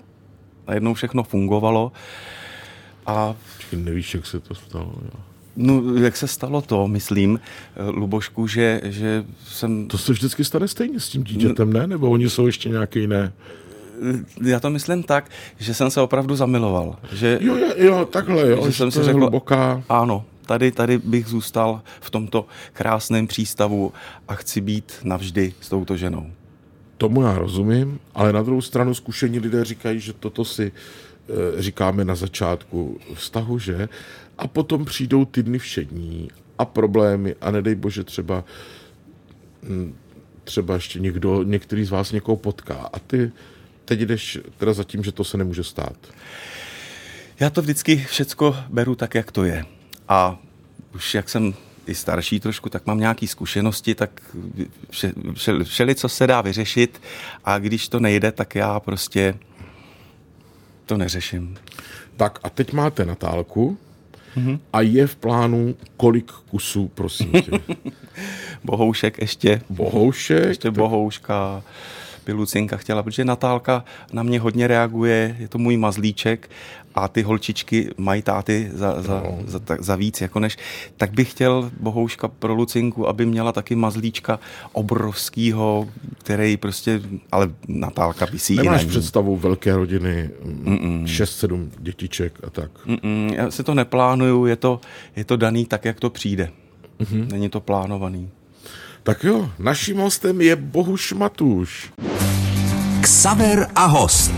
najednou 0.68 0.94
všechno 0.94 1.24
fungovalo 1.24 1.92
a 3.06 3.36
Nevíš, 3.74 4.14
jak 4.14 4.26
se 4.26 4.40
to 4.40 4.56
stalo? 4.56 4.94
Jo. 5.06 5.33
No, 5.56 5.96
jak 5.96 6.18
se 6.18 6.28
stalo 6.28 6.62
to, 6.62 6.88
myslím, 6.88 7.40
eh, 7.76 7.90
Lubošku, 7.90 8.48
že, 8.48 8.82
že 8.84 9.24
jsem... 9.48 9.88
To 9.88 9.98
se 9.98 10.12
vždycky 10.12 10.44
stane 10.44 10.68
stejně 10.68 11.00
s 11.00 11.10
tím 11.10 11.24
dítětem, 11.24 11.74
ne? 11.74 11.88
Nebo 11.88 12.10
oni 12.10 12.30
jsou 12.30 12.46
ještě 12.46 12.70
nějaké 12.70 13.00
jiné? 13.00 13.34
Já 14.44 14.60
to 14.60 14.70
myslím 14.70 15.04
tak, 15.04 15.30
že 15.60 15.74
jsem 15.74 15.92
se 15.92 16.02
opravdu 16.02 16.36
zamiloval. 16.36 16.96
Že, 17.12 17.40
Jo, 17.42 17.56
jo, 17.58 17.68
jo 17.78 18.06
takhle, 18.06 18.50
jo, 18.50 18.66
že 18.66 18.72
jsem 18.74 18.92
si 18.92 19.04
řekl, 19.04 19.20
hluboká. 19.20 19.84
ano, 19.90 20.26
tady, 20.46 20.72
tady 20.72 20.98
bych 20.98 21.28
zůstal 21.28 21.82
v 22.02 22.10
tomto 22.10 22.46
krásném 22.74 23.28
přístavu 23.28 23.94
a 24.28 24.36
chci 24.36 24.62
být 24.62 24.94
navždy 25.04 25.54
s 25.62 25.70
touto 25.70 25.98
ženou. 25.98 26.26
Tomu 26.98 27.22
já 27.22 27.38
rozumím, 27.38 28.00
ale 28.16 28.34
na 28.34 28.42
druhou 28.42 28.62
stranu 28.62 28.94
zkušení 28.94 29.40
lidé 29.40 29.64
říkají, 29.66 30.00
že 30.00 30.14
toto 30.14 30.46
si 30.46 30.72
e, 31.58 31.62
říkáme 31.62 32.06
na 32.06 32.16
začátku 32.16 33.00
vztahu, 33.14 33.60
že? 33.60 33.90
A 34.38 34.48
potom 34.48 34.86
přijdou 34.86 35.26
ty 35.26 35.44
dny 35.44 35.60
všední 35.60 36.30
a 36.58 36.66
problémy 36.66 37.36
a 37.42 37.52
nedej 37.52 37.76
bože 37.76 38.04
třeba 38.04 38.44
hm, 39.64 39.96
třeba 40.44 40.74
ještě 40.74 41.00
někdo, 41.00 41.44
některý 41.44 41.86
z 41.86 41.90
vás 41.90 42.12
někoho 42.12 42.36
potká 42.36 42.90
a 42.94 43.00
ty 43.00 43.32
teď 43.86 44.00
jdeš 44.00 44.40
teda 44.58 44.74
za 44.74 44.84
tím, 44.84 45.04
že 45.04 45.12
to 45.12 45.24
se 45.24 45.38
nemůže 45.38 45.64
stát. 45.64 45.98
Já 47.40 47.50
to 47.50 47.62
vždycky 47.62 48.06
všecko 48.10 48.56
beru 48.70 48.96
tak, 48.96 49.16
jak 49.16 49.32
to 49.32 49.44
je. 49.44 49.66
A 50.08 50.40
už 50.96 51.14
jak 51.14 51.30
jsem 51.30 51.54
i 51.88 51.96
starší 51.96 52.40
trošku, 52.40 52.70
tak 52.70 52.86
mám 52.86 53.00
nějaké 53.00 53.28
zkušenosti, 53.28 53.96
tak 53.96 54.22
vše, 54.90 55.14
vše, 55.34 55.64
všeli, 55.64 55.96
co 55.96 56.10
se 56.10 56.28
dá 56.28 56.42
vyřešit 56.42 57.02
a 57.46 57.60
když 57.60 57.90
to 57.90 58.00
nejde, 58.00 58.32
tak 58.32 58.56
já 58.56 58.80
prostě 58.80 59.36
to 60.86 60.98
neřeším. 60.98 61.58
Tak 62.18 62.40
a 62.44 62.50
teď 62.50 62.74
máte 62.74 63.06
Natálku 63.06 63.78
a 64.74 64.82
je 64.82 65.08
v 65.08 65.16
plánu 65.16 65.76
kolik 65.98 66.32
kusů, 66.32 66.92
prosím 66.96 67.32
tě. 67.32 67.52
Bohoušek 68.64 69.22
ještě, 69.22 69.62
Bohoušek, 69.70 70.46
ještě 70.46 70.72
Bohouška, 70.72 71.64
by 72.26 72.34
Lucinka 72.34 72.78
chtěla, 72.78 73.04
protože 73.04 73.26
Natálka 73.26 73.84
na 74.14 74.24
mě 74.24 74.40
hodně 74.40 74.68
reaguje, 74.68 75.36
je 75.40 75.48
to 75.48 75.58
můj 75.58 75.78
mazlíček 75.78 76.50
a 76.96 77.08
ty 77.08 77.22
holčičky 77.22 77.90
mají 77.98 78.22
táty 78.22 78.70
za, 78.74 79.02
za, 79.02 79.24
no. 79.26 79.40
za, 79.46 79.60
za, 79.68 79.78
za 79.80 79.96
víc, 79.96 80.22
jako 80.22 80.40
než, 80.40 80.58
tak 80.98 81.12
bych 81.12 81.32
chtěl 81.32 81.72
Bohouška 81.80 82.28
pro 82.28 82.54
Lucinku, 82.54 83.08
aby 83.08 83.26
měla 83.26 83.52
taky 83.52 83.76
mazlíčka 83.76 84.40
obrovskýho, 84.72 85.90
který 86.18 86.58
prostě, 86.58 87.02
ale 87.32 87.52
Natálka 87.68 88.26
by 88.26 88.40
si 88.40 88.54
ji 88.54 88.58
na 88.58 88.64
Nemáš 88.64 88.86
představu 88.86 89.38
velké 89.38 89.76
rodiny, 89.76 90.30
mm, 90.44 91.06
6-7 91.06 91.70
dětiček 91.80 92.40
a 92.48 92.50
tak. 92.50 92.72
Mm, 92.86 93.30
Já 93.34 93.52
si 93.52 93.64
to 93.64 93.74
neplánuju, 93.74 94.46
je 94.46 94.56
to, 94.56 94.82
je 95.16 95.26
to 95.26 95.38
daný 95.38 95.66
tak, 95.66 95.86
jak 95.86 96.00
to 96.00 96.10
přijde. 96.10 96.50
Mm-hmm. 97.00 97.32
Není 97.32 97.50
to 97.50 97.60
plánovaný. 97.60 98.30
Tak 99.04 99.24
jo, 99.24 99.50
naším 99.60 99.98
hostem 99.98 100.42
je 100.42 100.56
Bohuš 100.56 101.14
Matuš. 101.14 101.92
Ksaver 103.02 103.68
a 103.76 103.86
host. 103.86 104.32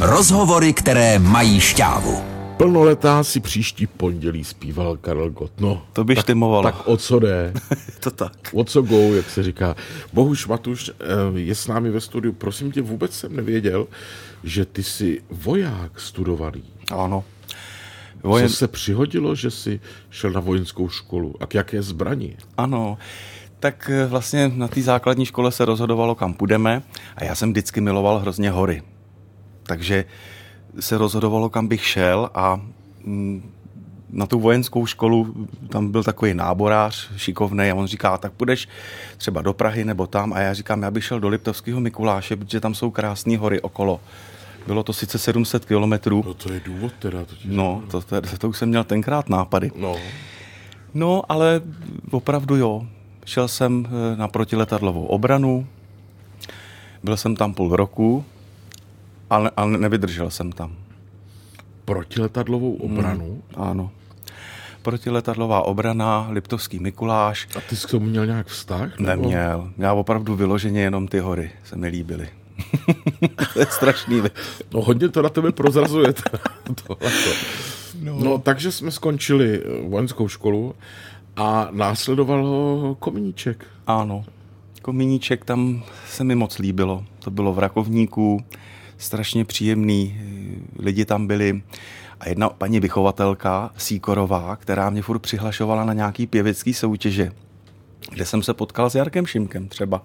Rozhovory, 0.00 0.72
které 0.72 1.18
mají 1.18 1.60
šťávu. 1.60 2.22
Plnoletá 2.56 3.24
si 3.24 3.40
příští 3.40 3.86
pondělí 3.86 4.44
zpíval 4.44 4.96
Karel 4.96 5.30
Gott. 5.30 5.60
No, 5.60 5.86
To 5.92 6.04
by 6.04 6.14
tak, 6.14 6.24
štimovalo. 6.24 6.62
tak 6.62 6.88
o 6.88 6.96
co 6.96 7.18
jde? 7.18 7.52
to 8.00 8.10
tak. 8.10 8.32
O 8.52 8.64
co 8.64 8.82
go, 8.82 9.14
jak 9.14 9.30
se 9.30 9.42
říká. 9.42 9.76
Bohuš 10.12 10.46
Matuš 10.46 10.90
eh, 10.90 10.94
je 11.34 11.54
s 11.54 11.66
námi 11.66 11.90
ve 11.90 12.00
studiu. 12.00 12.32
Prosím 12.32 12.72
tě, 12.72 12.82
vůbec 12.82 13.14
jsem 13.14 13.36
nevěděl, 13.36 13.86
že 14.44 14.64
ty 14.64 14.82
jsi 14.82 15.22
voják 15.30 16.00
studovaný. 16.00 16.64
Ano. 16.90 17.24
Vojen... 18.22 18.48
Co 18.48 18.54
se 18.56 18.68
přihodilo, 18.68 19.34
že 19.34 19.50
jsi 19.50 19.80
šel 20.10 20.30
na 20.30 20.40
vojenskou 20.40 20.88
školu 20.88 21.34
a 21.40 21.46
k 21.46 21.54
jaké 21.54 21.82
zbraní? 21.82 22.36
Ano. 22.56 22.98
Tak 23.62 23.90
eh, 23.92 24.06
vlastně 24.06 24.52
na 24.54 24.68
té 24.68 24.82
základní 24.82 25.26
škole 25.26 25.52
se 25.52 25.64
rozhodovalo, 25.64 26.14
kam 26.14 26.34
půjdeme 26.34 26.82
a 27.16 27.24
já 27.24 27.34
jsem 27.34 27.50
vždycky 27.50 27.80
miloval 27.80 28.18
hrozně 28.18 28.50
hory. 28.50 28.82
Takže 29.62 30.04
se 30.80 30.98
rozhodovalo, 30.98 31.50
kam 31.50 31.68
bych 31.68 31.86
šel 31.86 32.30
a 32.34 32.60
mm, 33.04 33.52
na 34.10 34.26
tu 34.26 34.40
vojenskou 34.40 34.86
školu 34.86 35.34
tam 35.68 35.90
byl 35.90 36.04
takový 36.04 36.34
náborář 36.34 37.10
šikovný 37.16 37.70
a 37.70 37.74
on 37.74 37.86
říká, 37.86 38.18
tak 38.18 38.32
půjdeš 38.32 38.68
třeba 39.16 39.42
do 39.42 39.52
Prahy 39.52 39.84
nebo 39.84 40.06
tam 40.06 40.32
a 40.32 40.40
já 40.40 40.54
říkám, 40.54 40.82
já 40.82 40.90
bych 40.90 41.04
šel 41.04 41.20
do 41.20 41.28
Liptovského 41.28 41.80
Mikuláše, 41.80 42.36
protože 42.36 42.60
tam 42.60 42.74
jsou 42.74 42.90
krásné 42.90 43.38
hory 43.38 43.60
okolo. 43.60 44.00
Bylo 44.66 44.82
to 44.82 44.92
sice 44.92 45.18
700 45.18 45.64
kilometrů, 45.64 46.24
No 46.26 46.34
to 46.34 46.52
je 46.52 46.60
důvod 46.64 46.92
teda. 46.98 47.24
To 47.24 47.34
no, 47.44 47.82
to, 47.90 48.00
to, 48.00 48.20
to 48.38 48.48
už 48.48 48.58
jsem 48.58 48.68
měl 48.68 48.84
tenkrát 48.84 49.28
nápady. 49.28 49.70
no. 49.76 49.96
No, 50.94 51.22
ale 51.28 51.60
opravdu 52.10 52.56
jo. 52.56 52.86
Šel 53.24 53.48
jsem 53.48 53.86
eh, 53.86 54.16
na 54.16 54.28
protiletadlovou 54.28 55.06
obranu, 55.06 55.66
byl 57.02 57.16
jsem 57.16 57.36
tam 57.36 57.54
půl 57.54 57.76
roku, 57.76 58.24
ale, 59.30 59.50
ale 59.56 59.78
nevydržel 59.78 60.30
jsem 60.30 60.52
tam. 60.52 60.72
Protiletadlovou 61.84 62.74
obranu. 62.74 63.42
Ano. 63.54 63.90
Protiletadlová 64.82 65.62
obrana, 65.62 66.26
Liptovský 66.30 66.78
Mikuláš, 66.78 67.48
A 67.56 67.60
ty 67.60 67.76
jsi 67.76 67.86
k 67.86 67.90
tomu 67.90 68.06
měl 68.06 68.26
nějak 68.26 68.46
vztah? 68.46 68.98
nebo- 68.98 69.22
neměl. 69.22 69.70
Já 69.78 69.92
opravdu 69.92 70.36
vyloženě 70.36 70.80
jenom 70.80 71.08
ty 71.08 71.18
hory 71.18 71.50
se 71.64 71.76
mi 71.76 71.88
líbily. 71.88 72.28
to 73.52 73.58
je 73.60 73.66
strašný. 73.66 74.20
vy- 74.20 74.30
No 74.74 74.80
hodně 74.82 75.08
to 75.08 75.22
na 75.22 75.28
tebe 75.28 75.52
prozrazuje. 75.52 76.14
No. 78.00 78.18
no, 78.24 78.38
takže 78.38 78.72
jsme 78.72 78.90
skončili 78.90 79.60
eh, 79.64 79.88
vojenskou 79.88 80.28
školu 80.28 80.74
a 81.36 81.68
následoval 81.70 82.46
ho 82.46 82.96
kominíček. 82.98 83.66
Ano. 83.86 84.24
Komíníček 84.82 85.44
tam 85.44 85.82
se 86.08 86.24
mi 86.24 86.34
moc 86.34 86.58
líbilo. 86.58 87.04
To 87.18 87.30
bylo 87.30 87.52
v 87.52 87.58
Rakovníku, 87.58 88.44
strašně 88.98 89.44
příjemný. 89.44 90.20
Lidi 90.78 91.04
tam 91.04 91.26
byli. 91.26 91.62
A 92.20 92.28
jedna 92.28 92.48
paní 92.48 92.80
vychovatelka, 92.80 93.70
Síkorová, 93.76 94.56
která 94.56 94.90
mě 94.90 95.02
furt 95.02 95.18
přihlašovala 95.18 95.84
na 95.84 95.92
nějaký 95.92 96.26
pěvecký 96.26 96.74
soutěže, 96.74 97.32
kde 98.10 98.26
jsem 98.26 98.42
se 98.42 98.54
potkal 98.54 98.90
s 98.90 98.94
Jarkem 98.94 99.26
Šimkem 99.26 99.68
třeba. 99.68 100.02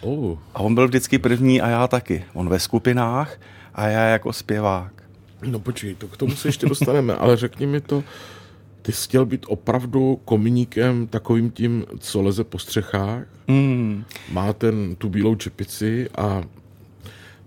Oh. 0.00 0.38
A 0.54 0.60
on 0.60 0.74
byl 0.74 0.88
vždycky 0.88 1.18
první 1.18 1.60
a 1.60 1.68
já 1.68 1.88
taky. 1.88 2.24
On 2.34 2.48
ve 2.48 2.60
skupinách 2.60 3.40
a 3.74 3.86
já 3.86 4.00
jako 4.00 4.32
zpěvák. 4.32 4.92
No 5.42 5.58
počkej, 5.58 5.94
to 5.94 6.08
k 6.08 6.16
tomu 6.16 6.36
se 6.36 6.48
ještě 6.48 6.66
dostaneme, 6.66 7.14
ale 7.14 7.36
řekni 7.36 7.66
mi 7.66 7.80
to, 7.80 8.04
ty 8.82 8.92
jsi 8.92 9.08
chtěl 9.08 9.26
být 9.26 9.46
opravdu 9.48 10.20
kominíkem 10.24 11.06
takovým 11.06 11.50
tím, 11.50 11.84
co 11.98 12.22
leze 12.22 12.44
po 12.44 12.58
střechách, 12.58 13.22
Mm. 13.48 14.04
má 14.32 14.52
ten, 14.52 14.94
tu 14.96 15.08
bílou 15.08 15.34
čepici 15.34 16.08
a 16.14 16.42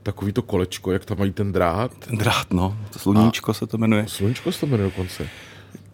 takový 0.03 0.31
to 0.33 0.41
kolečko, 0.41 0.91
jak 0.91 1.05
tam 1.05 1.17
mají 1.19 1.31
ten 1.31 1.51
drát. 1.51 1.91
Ten 1.99 2.17
drát, 2.17 2.53
no. 2.53 2.77
To 2.93 2.99
sluníčko 2.99 3.53
se 3.53 3.67
to 3.67 3.77
jmenuje. 3.77 4.05
Sluníčko 4.07 4.51
se 4.51 4.59
to 4.59 4.65
jmenuje 4.67 4.89
dokonce. 4.89 5.27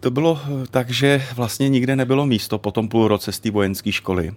To 0.00 0.10
bylo 0.10 0.40
eh, 0.44 0.66
tak, 0.70 0.90
že 0.90 1.22
vlastně 1.36 1.68
nikde 1.68 1.96
nebylo 1.96 2.26
místo 2.26 2.58
po 2.58 2.70
tom 2.72 2.88
půl 2.88 3.08
roce 3.08 3.32
z 3.32 3.40
té 3.40 3.50
vojenské 3.50 3.92
školy. 3.92 4.32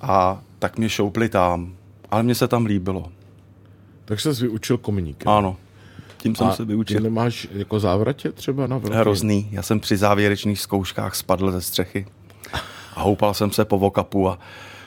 A 0.00 0.42
tak 0.58 0.78
mě 0.78 0.88
šoupli 0.88 1.28
tam. 1.28 1.74
Ale 2.10 2.22
mně 2.22 2.34
se 2.34 2.48
tam 2.48 2.66
líbilo. 2.66 3.12
Takže 4.04 4.34
jsi 4.34 4.42
vyučil 4.42 4.78
kominíkem. 4.78 5.28
Ano. 5.32 5.56
Tím 6.18 6.34
jsem 6.34 6.46
a 6.46 6.52
se 6.52 6.64
vyučil. 6.64 7.00
nemáš 7.00 7.48
jako 7.52 7.80
závratě 7.80 8.32
třeba 8.32 8.66
na 8.66 8.78
velký? 8.78 8.96
Hrozný. 8.96 9.48
Já 9.52 9.62
jsem 9.62 9.80
při 9.80 9.96
závěrečných 9.96 10.60
zkouškách 10.60 11.14
spadl 11.14 11.50
ze 11.52 11.60
střechy. 11.60 12.06
A 12.94 13.02
houpal 13.02 13.34
jsem 13.34 13.50
se 13.52 13.64
po 13.64 13.78
vokapu 13.78 14.28
a 14.28 14.38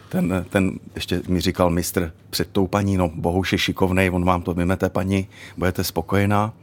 ten, 0.09 0.45
ten 0.50 0.71
ještě 0.95 1.21
mi 1.27 1.41
říkal 1.41 1.69
mistr 1.69 2.12
před 2.29 2.50
tou 2.51 2.67
paní, 2.67 2.98
no 2.98 3.12
Bohuš 3.15 3.51
je 3.51 3.57
šikovnej, 3.57 4.09
on 4.13 4.25
vám 4.25 4.41
to 4.41 4.53
vymete 4.53 4.89
paní, 4.89 5.27
budete 5.57 5.83
spokojená. 5.83 6.53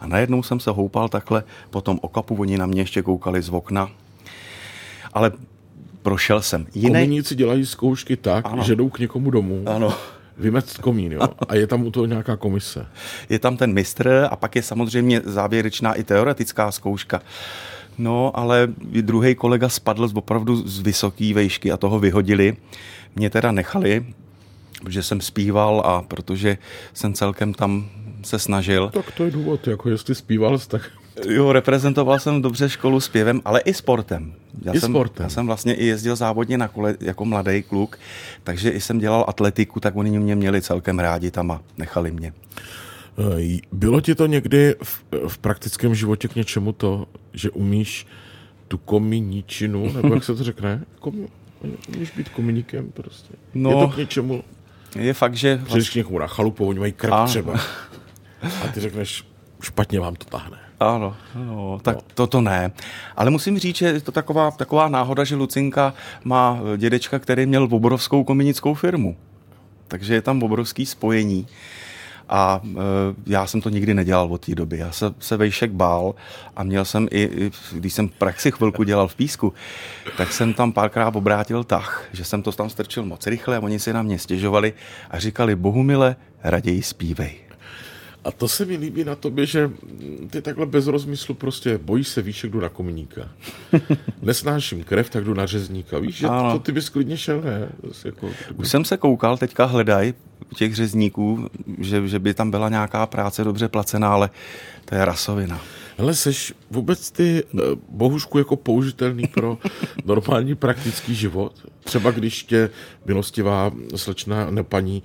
A 0.00 0.06
najednou 0.06 0.42
jsem 0.42 0.60
se 0.60 0.70
houpal 0.70 1.08
takhle 1.08 1.44
po 1.70 1.80
tom 1.80 1.98
okapu, 2.02 2.34
oni 2.34 2.58
na 2.58 2.66
mě 2.66 2.82
ještě 2.82 3.02
koukali 3.02 3.42
z 3.42 3.48
okna. 3.48 3.90
Ale 5.12 5.32
prošel 6.02 6.42
jsem. 6.42 6.66
Jiný... 6.74 6.88
Kominíci 6.88 7.34
dělají 7.34 7.66
zkoušky 7.66 8.16
tak, 8.16 8.46
Ano. 8.46 8.62
že 8.64 8.76
jdou 8.76 8.88
k 8.88 8.98
někomu 8.98 9.30
domů, 9.30 9.62
Ano. 9.66 9.94
Vymec 10.38 10.76
komín, 10.76 11.12
jo, 11.12 11.20
a 11.48 11.54
je 11.54 11.66
tam 11.66 11.86
u 11.86 11.90
toho 11.90 12.06
nějaká 12.06 12.36
komise. 12.36 12.86
Je 13.28 13.38
tam 13.38 13.56
ten 13.56 13.72
mistr 13.72 14.28
a 14.30 14.36
pak 14.36 14.56
je 14.56 14.62
samozřejmě 14.62 15.20
závěrečná 15.24 15.94
i 15.94 16.04
teoretická 16.04 16.72
zkouška. 16.72 17.22
No, 17.98 18.38
ale 18.38 18.68
druhý 19.00 19.34
kolega 19.34 19.68
spadl 19.68 20.08
z 20.08 20.12
opravdu 20.14 20.68
z 20.68 20.80
vysoký 20.80 21.34
vejšky 21.34 21.72
a 21.72 21.76
toho 21.76 21.98
vyhodili. 21.98 22.56
Mě 23.16 23.30
teda 23.30 23.52
nechali, 23.52 24.06
protože 24.82 25.02
jsem 25.02 25.20
zpíval 25.20 25.82
a 25.86 26.02
protože 26.02 26.58
jsem 26.94 27.14
celkem 27.14 27.54
tam 27.54 27.88
se 28.22 28.38
snažil. 28.38 28.90
Tak 28.94 29.12
to 29.12 29.24
je 29.24 29.30
důvod, 29.30 29.66
jako 29.66 29.88
jestli 29.88 30.14
zpíval 30.14 30.58
tak 30.58 30.82
Jo, 31.28 31.52
reprezentoval 31.52 32.18
jsem 32.18 32.42
dobře 32.42 32.68
školu 32.68 33.00
zpěvem, 33.00 33.40
ale 33.44 33.60
i 33.60 33.74
sportem. 33.74 34.34
Já 34.62 34.72
I 34.72 34.80
jsem, 34.80 34.92
sportem. 34.92 35.24
Já 35.24 35.30
jsem 35.30 35.46
vlastně 35.46 35.74
i 35.74 35.86
jezdil 35.86 36.16
závodně 36.16 36.58
na 36.58 36.68
kole 36.68 36.96
jako 37.00 37.24
mladý 37.24 37.62
kluk, 37.62 37.98
takže 38.44 38.70
i 38.70 38.80
jsem 38.80 38.98
dělal 38.98 39.24
atletiku, 39.28 39.80
tak 39.80 39.96
oni 39.96 40.18
mě 40.18 40.36
měli 40.36 40.62
celkem 40.62 40.98
rádi 40.98 41.30
tam 41.30 41.50
a 41.50 41.60
nechali 41.78 42.10
mě. 42.10 42.32
Bylo 43.72 44.00
ti 44.00 44.14
to 44.14 44.26
někdy 44.26 44.74
v, 44.82 45.04
v 45.28 45.38
praktickém 45.38 45.94
životě 45.94 46.28
k 46.28 46.34
něčemu 46.34 46.72
to, 46.72 47.06
že 47.32 47.50
umíš 47.50 48.06
tu 48.68 48.78
kominičinu, 48.78 49.92
nebo 49.92 50.14
jak 50.14 50.24
se 50.24 50.34
to 50.34 50.44
řekne? 50.44 50.84
Komi, 51.00 51.28
umíš 51.96 52.10
být 52.10 52.28
kominíkem 52.28 52.90
prostě. 52.92 53.34
No. 53.54 53.70
Je 53.70 53.76
to 53.76 53.88
k 53.88 53.96
něčemu, 53.96 54.44
Je 54.98 55.14
fakt, 55.14 55.34
že 55.34 55.60
přijdeš 55.64 55.90
k 55.90 55.94
někomu 55.94 56.18
na 56.18 56.26
chalupu, 56.26 56.66
oni 56.68 56.78
mají 56.78 56.92
krk 56.92 57.12
Ano. 57.12 57.26
třeba. 57.26 57.52
A 58.64 58.68
ty 58.74 58.80
řekneš, 58.80 59.24
špatně 59.62 60.00
vám 60.00 60.14
to 60.14 60.24
tahne. 60.24 60.58
Ano, 60.80 61.16
no, 61.34 61.78
tak 61.82 61.96
to 62.14 62.26
to 62.26 62.40
ne. 62.40 62.72
Ale 63.16 63.30
musím 63.30 63.58
říct, 63.58 63.76
že 63.76 63.86
je 63.86 64.00
to 64.00 64.12
taková, 64.12 64.50
taková 64.50 64.88
náhoda, 64.88 65.24
že 65.24 65.36
Lucinka 65.36 65.94
má 66.24 66.60
eh, 66.74 66.78
dědečka, 66.78 67.18
který 67.18 67.46
měl 67.46 67.68
obrovskou 67.70 68.24
kominickou 68.24 68.74
firmu. 68.74 69.16
Takže 69.88 70.14
je 70.14 70.22
tam 70.22 70.42
obrovský 70.42 70.86
spojení. 70.86 71.46
A 72.28 72.60
e, 72.64 72.78
já 73.26 73.46
jsem 73.46 73.60
to 73.60 73.68
nikdy 73.68 73.94
nedělal 73.94 74.32
od 74.32 74.46
té 74.46 74.54
doby. 74.54 74.78
Já 74.78 74.92
se, 74.92 75.14
se 75.18 75.36
vejšek 75.36 75.70
bál 75.70 76.14
a 76.56 76.62
měl 76.62 76.84
jsem 76.84 77.08
i, 77.10 77.22
i, 77.22 77.50
když 77.72 77.92
jsem 77.92 78.08
praxi 78.08 78.52
chvilku 78.52 78.82
dělal 78.82 79.08
v 79.08 79.14
písku, 79.14 79.52
tak 80.16 80.32
jsem 80.32 80.54
tam 80.54 80.72
párkrát 80.72 81.16
obrátil 81.16 81.64
tah, 81.64 82.08
že 82.12 82.24
jsem 82.24 82.42
to 82.42 82.52
tam 82.52 82.70
strčil 82.70 83.04
moc 83.04 83.26
rychle 83.26 83.56
a 83.56 83.60
oni 83.60 83.78
si 83.78 83.92
na 83.92 84.02
mě 84.02 84.18
stěžovali 84.18 84.72
a 85.10 85.18
říkali, 85.18 85.56
Bohumile, 85.56 86.16
raději 86.44 86.82
zpívej. 86.82 87.43
A 88.24 88.30
to 88.30 88.48
se 88.48 88.64
mi 88.64 88.76
líbí 88.76 89.04
na 89.04 89.14
tobě, 89.14 89.46
že 89.46 89.70
ty 90.30 90.42
takhle 90.42 90.66
bez 90.66 90.86
rozmyslu 90.86 91.34
prostě 91.34 91.78
bojíš 91.78 92.08
se, 92.08 92.22
víš, 92.22 92.44
jak 92.44 92.52
jdu 92.52 92.60
na 92.60 92.68
kominíka. 92.68 93.28
Nesnáším 94.22 94.84
krev, 94.84 95.10
tak 95.10 95.24
jdu 95.24 95.34
na 95.34 95.46
řezníka. 95.46 95.98
Víš, 95.98 96.16
že 96.16 96.26
Ano. 96.26 96.52
to 96.52 96.58
ty 96.58 96.72
bys 96.72 96.88
klidně 96.88 97.16
šel, 97.16 97.40
ne? 97.42 97.68
Jako, 98.04 98.30
Už 98.56 98.68
jsem 98.68 98.84
se 98.84 98.96
koukal, 98.96 99.36
teďka 99.38 99.64
hledaj 99.64 100.14
těch 100.56 100.74
řezníků, 100.74 101.48
že, 101.78 102.08
že 102.08 102.18
by 102.18 102.34
tam 102.34 102.50
byla 102.50 102.68
nějaká 102.68 103.06
práce 103.06 103.44
dobře 103.44 103.68
placená, 103.68 104.12
ale 104.12 104.30
to 104.84 104.94
je 104.94 105.04
rasovina. 105.04 105.60
Hele, 105.98 106.14
seš 106.14 106.54
vůbec 106.70 107.10
ty 107.10 107.42
eh, 107.54 107.58
bohužku 107.88 108.38
jako 108.38 108.56
použitelný 108.56 109.26
pro 109.26 109.58
normální 110.04 110.54
praktický 110.54 111.14
život? 111.14 111.52
Třeba 111.84 112.10
když 112.10 112.42
tě 112.42 112.70
milostivá 113.06 113.70
slečna 113.96 114.50
ne 114.50 114.62
paní 114.62 115.02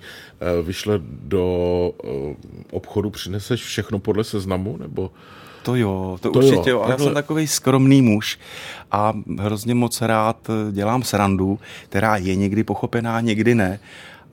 eh, 0.58 0.62
vyšle 0.62 1.00
do 1.04 1.92
eh, 2.04 2.34
obchodu, 2.70 3.10
přineseš 3.10 3.62
všechno 3.62 3.98
podle 3.98 4.24
seznamu? 4.24 4.76
Nebo 4.76 5.10
To 5.62 5.74
jo, 5.74 6.18
to, 6.20 6.30
To 6.30 6.38
určitě 6.38 6.70
jo. 6.70 6.76
jo. 6.76 6.80
Já 6.82 6.88
takhle- 6.88 7.06
jsem 7.06 7.14
takový 7.14 7.46
skromný 7.46 8.02
muž 8.02 8.38
a 8.90 9.12
hrozně 9.38 9.74
moc 9.74 10.00
rád 10.02 10.50
dělám 10.72 11.02
srandu, 11.02 11.58
která 11.84 12.16
je 12.16 12.34
někdy 12.36 12.64
pochopená, 12.64 13.20
někdy 13.20 13.54
ne. 13.54 13.80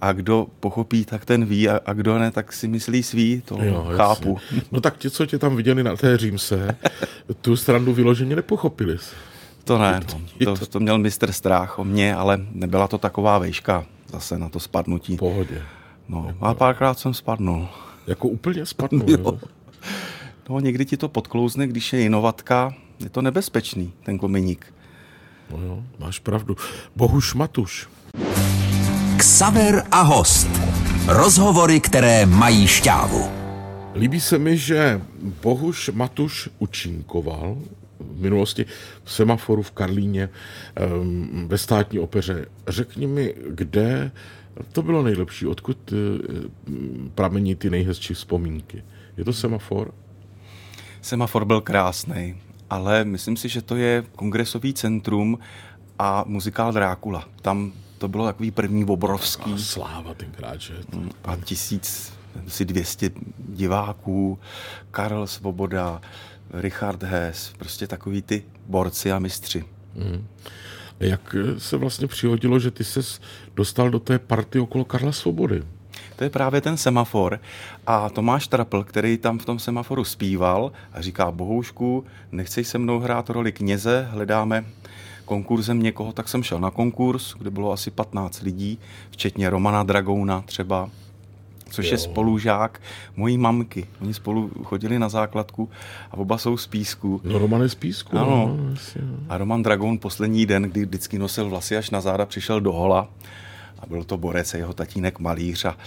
A 0.01 0.11
kdo 0.11 0.47
pochopí, 0.59 1.05
tak 1.05 1.25
ten 1.25 1.45
ví, 1.45 1.69
a, 1.69 1.79
a 1.85 1.93
kdo 1.93 2.19
ne, 2.19 2.31
tak 2.31 2.53
si 2.53 2.67
myslí 2.67 3.03
svý, 3.03 3.41
to 3.45 3.57
jo, 3.63 3.75
jasně. 3.83 3.97
chápu. 3.97 4.37
No 4.71 4.81
tak 4.81 4.97
ti, 4.97 5.09
co 5.09 5.25
tě 5.25 5.37
tam 5.39 5.55
viděli 5.55 5.83
na 5.83 5.95
té 5.95 6.17
římse, 6.17 6.75
tu 7.41 7.55
strandu 7.55 7.93
vyloženě 7.93 8.35
nepochopili. 8.35 8.97
To 9.63 9.77
ne, 9.77 9.99
no. 10.45 10.55
to- 10.57 10.65
to, 10.65 10.79
měl 10.79 10.97
mistr 10.97 11.31
strach 11.31 11.79
o 11.79 11.83
mě, 11.83 12.15
ale 12.15 12.39
nebyla 12.51 12.87
to 12.87 12.97
taková 12.97 13.37
vejška 13.37 13.85
zase 14.11 14.39
na 14.39 14.49
to 14.49 14.59
spadnutí. 14.59 15.15
V 15.15 15.19
pohodě. 15.19 15.61
No, 16.09 16.33
a 16.41 16.53
párkrát 16.53 16.99
jsem 16.99 17.13
spadnul. 17.13 17.67
Jako 18.07 18.27
úplně 18.27 18.65
spadnou. 18.65 19.05
Jo. 19.07 19.17
jo. 19.23 19.39
No, 20.49 20.59
někdy 20.59 20.85
ti 20.85 20.97
to 20.97 21.09
podklouzne, 21.09 21.67
když 21.67 21.93
je 21.93 21.99
jinovatka. 21.99 22.73
Je 22.99 23.09
to 23.09 23.21
nebezpečný, 23.21 23.93
ten 24.03 24.17
kominík. 24.17 24.73
No 25.51 25.63
jo, 25.65 25.83
máš 25.99 26.19
pravdu. 26.19 26.55
Bohuš 26.95 27.33
Matuš. 27.33 27.87
Ksaver 29.17 29.83
a 29.91 30.01
host. 30.01 30.47
Rozhovory, 31.07 31.79
které 31.79 32.25
mají 32.25 32.67
šťávu. 32.67 33.29
Líbí 33.95 34.19
se 34.19 34.39
mi, 34.39 34.57
že 34.57 35.01
Bohuš 35.43 35.89
Matuš 35.93 36.49
učinkoval 36.59 37.57
v 37.99 38.21
minulosti 38.21 38.65
v 39.03 39.11
semaforu 39.11 39.61
v 39.61 39.71
Karlíně 39.71 40.29
em, 40.75 41.47
ve 41.47 41.57
státní 41.57 41.99
opeře. 41.99 42.45
Řekni 42.67 43.07
mi, 43.07 43.33
kde 43.49 44.11
to 44.71 44.81
bylo 44.81 45.03
nejlepší, 45.03 45.47
odkud 45.47 45.93
eh, 45.93 45.95
pramení 47.15 47.55
ty 47.55 47.69
nejhezčí 47.69 48.13
vzpomínky. 48.13 48.83
Je 49.17 49.25
to 49.25 49.33
semafor? 49.33 49.93
Semafor 51.01 51.45
byl 51.45 51.61
krásný, 51.61 52.35
ale 52.69 53.03
myslím 53.03 53.37
si, 53.37 53.49
že 53.49 53.61
to 53.61 53.75
je 53.75 54.03
kongresový 54.15 54.73
centrum 54.73 55.39
a 55.99 56.23
muzikál 56.27 56.71
Drákula. 56.71 57.25
Tam 57.41 57.71
to 57.97 58.07
bylo 58.07 58.25
takový 58.25 58.51
první 58.51 58.85
obrovský. 58.85 59.53
A 59.53 59.57
sláva 59.57 60.13
tenkrát, 60.13 60.61
že? 60.61 60.73
A 61.23 61.35
tisíc, 61.35 62.13
si 62.47 62.65
200 62.65 63.11
diváků, 63.37 64.39
Karel 64.91 65.27
Svoboda, 65.27 66.01
Richard 66.53 67.03
Hess, 67.03 67.53
prostě 67.57 67.87
takový 67.87 68.21
ty 68.21 68.43
borci 68.67 69.11
a 69.11 69.19
mistři. 69.19 69.65
Jak 70.99 71.35
se 71.57 71.77
vlastně 71.77 72.07
přihodilo, 72.07 72.59
že 72.59 72.71
ty 72.71 72.83
ses 72.83 73.21
dostal 73.55 73.89
do 73.89 73.99
té 73.99 74.19
party 74.19 74.59
okolo 74.59 74.85
Karla 74.85 75.11
Svobody? 75.11 75.63
To 76.15 76.23
je 76.23 76.29
právě 76.29 76.61
ten 76.61 76.77
semafor 76.77 77.39
a 77.87 78.09
Tomáš 78.09 78.47
Trapl, 78.47 78.83
který 78.83 79.17
tam 79.17 79.39
v 79.39 79.45
tom 79.45 79.59
semaforu 79.59 80.03
zpíval 80.03 80.71
a 80.93 81.01
říká 81.01 81.31
Bohoušku, 81.31 82.05
nechceš 82.31 82.67
se 82.67 82.77
mnou 82.77 82.99
hrát 82.99 83.29
roli 83.29 83.51
kněze, 83.51 84.07
hledáme 84.11 84.65
konkurzem 85.27 85.83
někoho, 85.83 86.11
tak 86.11 86.29
jsem 86.29 86.43
šel 86.43 86.59
na 86.59 86.71
konkurs, 86.71 87.33
kde 87.37 87.51
bylo 87.51 87.71
asi 87.71 87.91
15 87.91 88.41
lidí, 88.41 88.79
včetně 89.11 89.49
Romana 89.49 89.83
Dragouna 89.83 90.41
třeba, 90.41 90.89
což 91.69 91.85
jo. 91.85 91.91
je 91.91 91.97
spolužák 91.97 92.81
mojí 93.15 93.37
mamky. 93.37 93.87
Oni 94.01 94.13
spolu 94.13 94.51
chodili 94.63 94.99
na 94.99 95.09
základku 95.09 95.69
a 96.11 96.17
oba 96.17 96.37
jsou 96.37 96.57
z 96.57 96.67
Písku. 96.67 97.21
No 97.23 97.39
Roman 97.39 97.61
je 97.61 97.69
z 97.69 97.75
Písku. 97.75 98.17
Ano. 98.17 98.57
No, 98.57 98.69
jasně, 98.69 99.01
no. 99.03 99.17
A 99.29 99.37
Roman 99.37 99.63
Dragoun 99.63 99.97
poslední 99.97 100.45
den, 100.45 100.63
kdy 100.63 100.85
vždycky 100.85 101.19
nosil 101.19 101.49
vlasy 101.49 101.77
až 101.77 101.89
na 101.89 102.01
záda, 102.01 102.25
přišel 102.25 102.61
do 102.61 102.71
hola 102.71 103.09
a 103.79 103.85
byl 103.85 104.03
to 104.03 104.17
borec 104.17 104.53
a 104.53 104.57
jeho 104.57 104.73
tatínek 104.73 105.19
malíř. 105.19 105.65
A, 105.65 105.77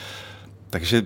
takže 0.70 1.02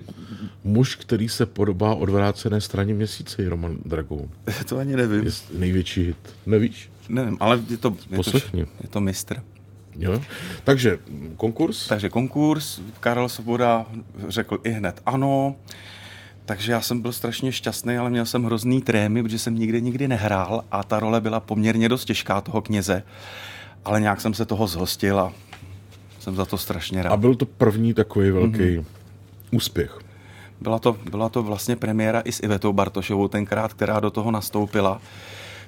Muž, 0.63 0.95
který 0.95 1.29
se 1.29 1.45
podobá 1.45 1.95
odvrácené 1.95 2.61
straně 2.61 2.93
měsíce, 2.93 3.41
je 3.41 3.49
Roman 3.49 3.77
Dragoun. 3.85 4.29
to 4.69 4.77
ani 4.77 4.95
nevím. 4.95 5.25
Je 5.25 5.31
největší 5.57 6.03
hit. 6.03 6.17
Nevíš? 6.45 6.89
Nevím, 7.09 7.37
ale 7.39 7.61
je 7.69 7.77
to, 7.77 7.95
je 8.11 8.17
to, 8.23 8.37
je 8.81 8.89
to 8.89 9.01
mistr. 9.01 9.43
Jo? 9.97 10.21
Takže 10.63 10.99
konkurs. 11.37 11.87
Takže 11.87 12.09
konkurs, 12.09 12.81
Karel 12.99 13.29
Svoboda 13.29 13.85
řekl 14.27 14.57
i 14.63 14.69
hned 14.69 15.01
ano, 15.05 15.55
takže 16.45 16.71
já 16.71 16.81
jsem 16.81 17.01
byl 17.01 17.11
strašně 17.11 17.51
šťastný, 17.51 17.97
ale 17.97 18.09
měl 18.09 18.25
jsem 18.25 18.43
hrozný 18.43 18.81
trémy, 18.81 19.23
protože 19.23 19.39
jsem 19.39 19.55
nikdy 19.55 19.81
nikdy 19.81 20.07
nehrál 20.07 20.63
a 20.71 20.83
ta 20.83 20.99
role 20.99 21.21
byla 21.21 21.39
poměrně 21.39 21.89
dost 21.89 22.05
těžká 22.05 22.41
toho 22.41 22.61
kněze, 22.61 23.03
ale 23.85 24.01
nějak 24.01 24.21
jsem 24.21 24.33
se 24.33 24.45
toho 24.45 24.67
zhostil 24.67 25.19
a 25.19 25.33
jsem 26.19 26.35
za 26.35 26.45
to 26.45 26.57
strašně 26.57 27.03
rád. 27.03 27.13
A 27.13 27.17
byl 27.17 27.35
to 27.35 27.45
první 27.45 27.93
takový 27.93 28.31
velký 28.31 28.57
mm-hmm. 28.57 28.85
úspěch. 29.51 29.99
Byla 30.61 30.79
to, 30.79 30.97
byla 31.11 31.29
to 31.29 31.43
vlastně 31.43 31.75
premiéra 31.75 32.21
i 32.25 32.31
s 32.31 32.43
Ivetou 32.43 32.73
Bartošovou 32.73 33.27
tenkrát, 33.27 33.73
která 33.73 33.99
do 33.99 34.11
toho 34.11 34.31
nastoupila. 34.31 35.01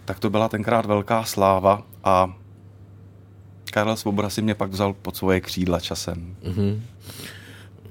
Tak 0.08 0.20
to 0.20 0.30
byla 0.30 0.50
tenkrát 0.50 0.86
velká 0.86 1.24
sláva 1.24 1.84
a 2.04 2.38
Karel 3.72 3.96
Svoboda 3.96 4.30
si 4.30 4.42
mě 4.42 4.56
pak 4.56 4.72
vzal 4.72 4.94
pod 4.94 5.16
svoje 5.16 5.42
křídla 5.42 5.80
časem. 5.80 6.36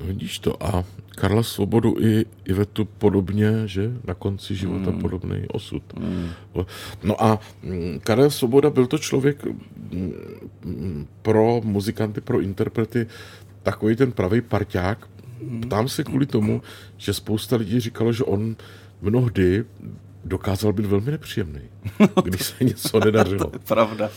Vidíš 0.00 0.38
to. 0.38 0.62
A 0.62 0.84
Karla 1.08 1.42
Svobodu 1.42 1.94
i 2.00 2.24
Ivetu 2.44 2.84
podobně, 2.84 3.52
že 3.66 3.92
na 4.04 4.14
konci 4.14 4.54
života 4.54 4.90
mm. 4.90 5.00
podobný 5.00 5.44
osud. 5.48 5.82
Mm. 5.98 6.28
No 7.02 7.24
a 7.24 7.38
mm, 7.62 8.00
Karel 8.04 8.30
Svoboda 8.30 8.70
byl 8.70 8.86
to 8.86 8.98
člověk 8.98 9.44
mm, 9.44 10.12
mm, 10.64 11.06
pro 11.22 11.60
muzikanty, 11.64 12.20
pro 12.20 12.40
interprety 12.40 13.06
takový 13.62 13.96
ten 13.96 14.12
pravý 14.12 14.40
parťák. 14.40 15.08
Ptám 15.62 15.88
se 15.88 16.04
kvůli 16.04 16.26
tomu, 16.26 16.62
že 16.96 17.12
spousta 17.12 17.56
lidí 17.56 17.80
říkalo, 17.80 18.12
že 18.12 18.24
on 18.24 18.56
mnohdy 19.00 19.64
dokázal 20.26 20.72
být 20.72 20.86
velmi 20.86 21.10
nepříjemný, 21.10 21.60
když 22.24 22.42
se 22.42 22.64
něco 22.64 23.00
nedařilo. 23.00 23.44
To 23.50 23.56
je 23.56 23.58
pravda. 23.58 24.10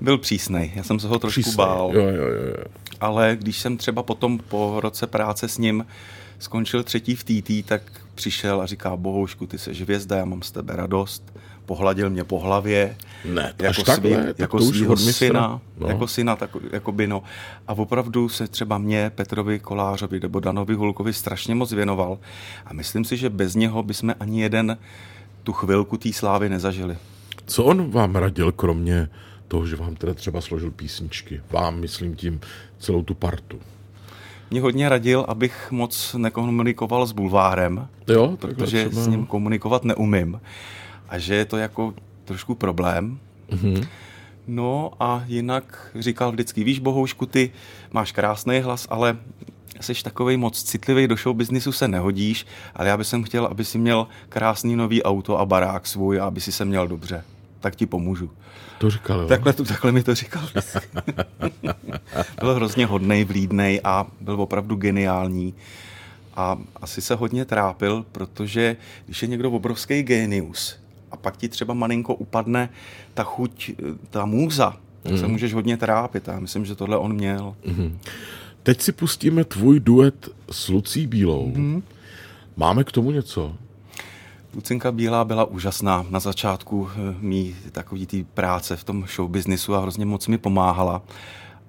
Byl 0.00 0.18
přísnej, 0.18 0.72
já 0.74 0.82
jsem 0.82 1.00
se 1.00 1.08
ho 1.08 1.18
trošku 1.18 1.40
Přísnej. 1.40 1.56
bál. 1.66 1.90
Jo, 1.94 2.02
jo, 2.02 2.26
jo. 2.28 2.46
jo. 2.58 2.64
ale 3.00 3.36
když 3.40 3.58
jsem 3.58 3.76
třeba 3.76 4.02
potom 4.02 4.38
po 4.38 4.80
roce 4.80 5.06
práce 5.06 5.48
s 5.48 5.58
ním 5.58 5.86
skončil 6.38 6.82
třetí 6.82 7.14
v 7.16 7.24
TT, 7.24 7.68
tak 7.68 7.82
přišel 8.14 8.60
a 8.60 8.66
říká, 8.66 8.96
Bohoušku, 8.96 9.46
ty 9.46 9.58
jsi 9.58 9.74
hvězda, 9.74 10.16
já 10.16 10.24
mám 10.24 10.42
z 10.42 10.50
tebe 10.50 10.76
radost. 10.76 11.32
Pohladil 11.70 12.10
mě 12.10 12.24
po 12.24 12.38
hlavě, 12.38 12.96
Ne, 13.24 13.52
to 13.56 13.64
jako, 13.64 13.80
až 13.80 13.86
takhle, 13.86 14.10
svý, 14.10 14.26
tak 14.26 14.38
jako 14.38 14.58
to 14.58 14.64
už 14.64 14.76
svýho 14.76 14.96
syna, 14.96 15.60
No. 15.78 15.88
jako 15.88 16.06
syna, 16.06 16.36
tak, 16.36 16.50
jako 16.72 16.92
by 16.92 17.06
no. 17.06 17.22
A 17.68 17.72
opravdu 17.72 18.28
se 18.28 18.48
třeba 18.48 18.78
mě, 18.78 19.10
Petrovi 19.14 19.58
Kolářovi 19.58 20.20
nebo 20.20 20.40
Danovi 20.40 20.74
Hulkovi 20.74 21.12
strašně 21.12 21.54
moc 21.54 21.72
věnoval. 21.72 22.18
A 22.66 22.72
myslím 22.74 23.04
si, 23.04 23.16
že 23.16 23.30
bez 23.30 23.54
něho 23.54 23.82
bychom 23.82 24.14
ani 24.20 24.42
jeden 24.42 24.78
tu 25.42 25.52
chvilku 25.52 25.96
té 25.96 26.12
slávy 26.12 26.48
nezažili. 26.48 26.96
Co 27.46 27.64
on 27.64 27.90
vám 27.90 28.16
radil, 28.16 28.52
kromě 28.52 29.08
toho, 29.48 29.66
že 29.66 29.76
vám 29.76 29.96
teda 29.96 30.14
třeba 30.14 30.40
složil 30.40 30.70
písničky? 30.70 31.40
Vám, 31.50 31.80
myslím 31.80 32.16
tím, 32.16 32.40
celou 32.78 33.02
tu 33.02 33.14
partu. 33.14 33.58
Mě 34.50 34.60
hodně 34.60 34.88
radil, 34.88 35.24
abych 35.28 35.70
moc 35.70 36.14
nekomunikoval 36.18 37.06
s 37.06 37.12
bulvárem, 37.12 37.88
Jo, 38.08 38.36
takhle 38.40 38.54
protože 38.54 38.88
třeba, 38.88 39.02
s 39.02 39.08
ním 39.08 39.26
komunikovat 39.26 39.84
neumím. 39.84 40.40
A 41.10 41.18
že 41.18 41.34
je 41.34 41.44
to 41.44 41.56
jako 41.56 41.94
trošku 42.24 42.54
problém. 42.54 43.18
Mhm. 43.50 43.86
No 44.46 44.92
a 45.00 45.24
jinak 45.26 45.90
říkal 45.98 46.32
vždycky, 46.32 46.64
víš 46.64 46.78
Bohoušku, 46.78 47.26
ty 47.26 47.50
máš 47.92 48.12
krásný 48.12 48.60
hlas, 48.60 48.86
ale 48.90 49.18
jsi 49.80 50.02
takový 50.02 50.36
moc 50.36 50.62
citlivý, 50.62 51.08
do 51.08 51.16
show 51.16 51.36
businessu 51.36 51.72
se 51.72 51.88
nehodíš, 51.88 52.46
ale 52.74 52.88
já 52.88 52.96
bych 52.96 53.06
chtěl, 53.24 53.46
aby 53.46 53.64
si 53.64 53.78
měl 53.78 54.06
krásný 54.28 54.76
nový 54.76 55.02
auto 55.02 55.38
a 55.38 55.46
barák 55.46 55.86
svůj 55.86 56.20
a 56.20 56.24
aby 56.24 56.40
si 56.40 56.52
se 56.52 56.64
měl 56.64 56.88
dobře. 56.88 57.24
Tak 57.60 57.76
ti 57.76 57.86
pomůžu. 57.86 58.30
To 58.78 58.90
říkal, 58.90 59.20
jo. 59.20 59.28
Takhle, 59.28 59.52
takhle 59.52 59.92
mi 59.92 60.02
to 60.02 60.14
říkal. 60.14 60.42
byl 62.40 62.54
hrozně 62.54 62.86
hodnej, 62.86 63.24
vlídnej 63.24 63.80
a 63.84 64.06
byl 64.20 64.40
opravdu 64.40 64.76
geniální. 64.76 65.54
A 66.36 66.58
asi 66.76 67.02
se 67.02 67.14
hodně 67.14 67.44
trápil, 67.44 68.04
protože 68.12 68.76
když 69.06 69.22
je 69.22 69.28
někdo 69.28 69.50
obrovský 69.50 70.02
genius 70.02 70.80
a 71.10 71.16
pak 71.16 71.36
ti 71.36 71.48
třeba 71.48 71.74
malinko 71.74 72.14
upadne 72.14 72.68
ta 73.14 73.24
chuť, 73.24 73.70
ta 74.10 74.24
můza, 74.24 74.76
tak 75.02 75.18
se 75.18 75.26
můžeš 75.26 75.54
hodně 75.54 75.76
trápit. 75.76 76.28
A 76.28 76.32
já 76.32 76.40
myslím, 76.40 76.64
že 76.64 76.74
tohle 76.74 76.96
on 76.98 77.12
měl. 77.12 77.54
Teď 78.62 78.80
si 78.80 78.92
pustíme 78.92 79.44
tvůj 79.44 79.80
duet 79.80 80.28
s 80.50 80.68
Lucí 80.68 81.06
Bílou. 81.06 81.52
Mm-hmm. 81.52 81.82
Máme 82.56 82.84
k 82.84 82.92
tomu 82.92 83.10
něco? 83.10 83.54
Lucinka 84.54 84.92
Bílá 84.92 85.24
byla 85.24 85.44
úžasná 85.44 86.06
na 86.10 86.20
začátku 86.20 86.88
eh, 86.90 87.14
mý 87.20 87.54
takový 87.72 88.06
té 88.06 88.16
práce 88.34 88.76
v 88.76 88.84
tom 88.84 89.04
show 89.16 89.30
businessu 89.30 89.74
a 89.74 89.80
hrozně 89.80 90.06
moc 90.06 90.26
mi 90.26 90.38
pomáhala. 90.38 91.02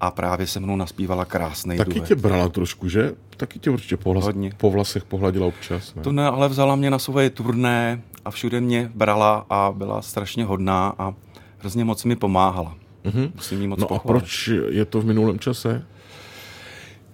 A 0.03 0.11
právě 0.11 0.47
se 0.47 0.59
mnou 0.59 0.75
naspívala 0.75 1.25
krásný 1.25 1.77
Taky 1.77 1.93
duet. 1.93 2.07
tě 2.07 2.15
brala 2.15 2.49
trošku, 2.49 2.89
že? 2.89 3.13
Taky 3.37 3.59
tě 3.59 3.69
určitě 3.69 3.97
po, 3.97 4.13
vlas, 4.13 4.25
Hodně. 4.25 4.51
po 4.57 4.71
vlasech 4.71 5.03
pohladila 5.03 5.47
občas. 5.47 5.95
Ne? 5.95 6.01
To 6.01 6.11
ne, 6.11 6.27
ale 6.27 6.49
vzala 6.49 6.75
mě 6.75 6.89
na 6.89 6.99
svoje 6.99 7.29
turné 7.29 8.01
a 8.25 8.31
všude 8.31 8.61
mě 8.61 8.91
brala 8.95 9.45
a 9.49 9.71
byla 9.75 10.01
strašně 10.01 10.45
hodná 10.45 10.93
a 10.99 11.13
hrozně 11.59 11.85
moc 11.85 12.03
mi 12.03 12.15
pomáhala. 12.15 12.75
Mm-hmm. 13.05 13.31
Musím 13.35 13.61
jí 13.61 13.67
moc 13.67 13.79
No 13.79 13.85
a 13.85 13.87
pochválit. 13.87 14.19
proč 14.19 14.49
je 14.69 14.85
to 14.85 15.01
v 15.01 15.05
minulém 15.05 15.39
čase? 15.39 15.85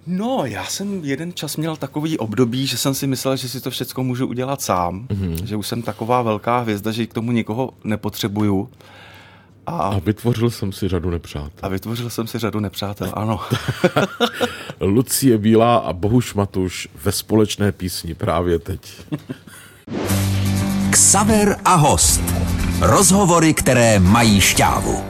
No, 0.06 0.42
já 0.44 0.64
jsem 0.64 1.00
jeden 1.04 1.32
čas 1.32 1.56
měl 1.56 1.76
takový 1.76 2.18
období, 2.18 2.66
že 2.66 2.76
jsem 2.76 2.94
si 2.94 3.06
myslel, 3.06 3.36
že 3.36 3.48
si 3.48 3.60
to 3.60 3.70
všechno 3.70 4.04
můžu 4.04 4.26
udělat 4.26 4.60
sám, 4.62 5.06
mm-hmm. 5.08 5.44
že 5.44 5.56
už 5.56 5.66
jsem 5.66 5.82
taková 5.82 6.22
velká 6.22 6.58
hvězda, 6.58 6.92
že 6.92 7.06
k 7.06 7.14
tomu 7.14 7.32
nikoho 7.32 7.70
nepotřebuju. 7.84 8.68
A, 9.68 9.78
A 9.78 9.98
vytvořil 9.98 10.50
jsem 10.50 10.72
si 10.72 10.88
řadu 10.88 11.10
nepřátel. 11.10 11.50
a 11.62 11.68
vytvořil 11.68 12.10
jsem 12.10 12.26
si 12.26 12.38
řadu 12.38 12.60
nepřátel, 12.60 13.12
ano. 13.14 13.40
Lucie 14.80 15.38
Bílá 15.38 15.76
a 15.76 15.92
Bohuš 15.92 16.34
Matuš 16.34 16.88
ve 17.04 17.12
společné 17.12 17.72
písni 17.72 18.14
právě 18.14 18.58
teď. 18.58 18.92
Ksaver 20.90 21.56
a 21.64 21.74
host. 21.74 22.20
Rozhovory, 22.80 23.54
které 23.54 23.98
mají 24.00 24.40
šťávu. 24.40 25.04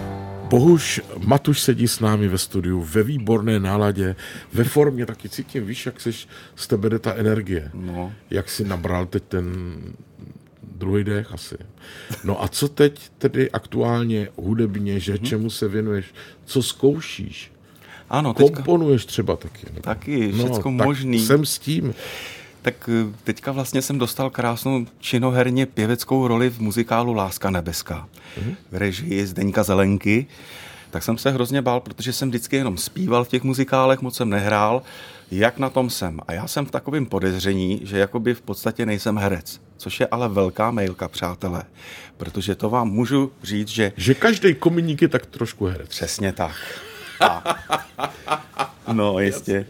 Bohuž 0.49 1.01
Matuš 1.27 1.61
sedí 1.61 1.88
s 1.88 2.01
námi 2.01 2.29
ve 2.29 2.38
studiu 2.38 2.83
ve 2.83 3.03
výborné 3.03 3.61
náladě, 3.61 4.16
ve 4.53 4.64
formě, 4.64 5.07
taky 5.07 5.29
cítím, 5.29 5.66
víš, 5.66 5.87
jak 5.87 6.01
seš, 6.01 6.29
z 6.57 6.66
tebe 6.66 6.88
jde 6.88 6.99
ta 6.99 7.14
energie. 7.14 7.71
No. 7.75 8.12
Jak 8.31 8.49
si 8.51 8.64
nabral 8.64 9.07
teď 9.07 9.23
ten 9.29 9.55
druhý 10.79 11.05
dech 11.05 11.33
asi. 11.33 11.55
No 12.25 12.43
a 12.45 12.49
co 12.49 12.69
teď 12.69 13.01
tedy 13.19 13.51
aktuálně 13.51 14.29
hudebně, 14.37 15.01
že 15.01 15.19
čemu 15.19 15.51
se 15.51 15.69
věnuješ, 15.69 16.07
co 16.45 16.62
zkoušíš? 16.62 17.53
Ano, 18.11 18.35
teďka, 18.35 18.55
Komponuješ 18.57 19.07
třeba 19.07 19.37
taky. 19.37 19.67
nebo- 19.67 19.81
taky, 19.81 20.33
všecko 20.33 20.73
tak 20.79 20.87
možný. 20.87 21.21
Jsem 21.21 21.47
s 21.47 21.59
tím. 21.59 21.95
Tak 22.62 22.91
eh, 22.93 23.14
teďka 23.25 23.53
vlastně 23.53 23.83
jsem 23.83 23.99
dostal 23.99 24.31
krásnou 24.31 24.87
činoherně 25.01 25.67
pěveckou 25.67 26.29
roli 26.29 26.51
v 26.51 26.61
muzikálu 26.61 27.12
Láska 27.12 27.51
nebeská 27.51 28.09
Mhm. 28.43 28.55
v 28.73 28.77
režii 28.77 29.27
Zdeňka 29.27 29.62
Zelenky. 29.62 30.27
Tak 30.90 31.03
jsem 31.03 31.18
se 31.18 31.31
hrozně 31.31 31.62
bál, 31.62 31.81
protože 31.81 32.12
jsem 32.12 32.29
vždycky 32.29 32.57
jenom 32.57 32.79
zpíval 32.79 33.24
v 33.24 33.29
těch 33.29 33.42
muzikálech, 33.42 34.01
moc 34.01 34.16
jsem 34.16 34.31
nehrál. 34.31 34.83
Jak 35.31 35.59
na 35.59 35.70
tom 35.70 35.90
jsem? 35.90 36.20
A 36.29 36.33
já 36.33 36.46
jsem 36.46 36.66
v 36.66 36.70
takovém 36.70 37.07
podezření, 37.07 37.81
že 37.85 37.98
jakoby 37.98 38.35
v 38.35 38.40
podstatě 38.40 38.87
nejsem 38.87 39.16
herec. 39.16 39.61
Což 39.77 40.01
je 40.01 40.07
ale 40.07 40.29
velká 40.29 40.70
mailka, 40.70 41.09
přátelé. 41.09 41.62
Protože 42.16 42.55
to 42.55 42.70
vám 42.70 42.88
můžu 42.88 43.33
říct, 43.42 43.68
že 43.68 43.92
Že 43.96 44.14
každý 44.14 44.55
kominík 44.55 45.03
je 45.03 45.09
tak 45.09 45.27
trošku 45.27 45.66
herec. 45.66 45.88
Přesně 45.88 46.33
tak. 46.33 46.57
A. 47.20 47.44
No, 48.92 49.18
jistě. 49.20 49.66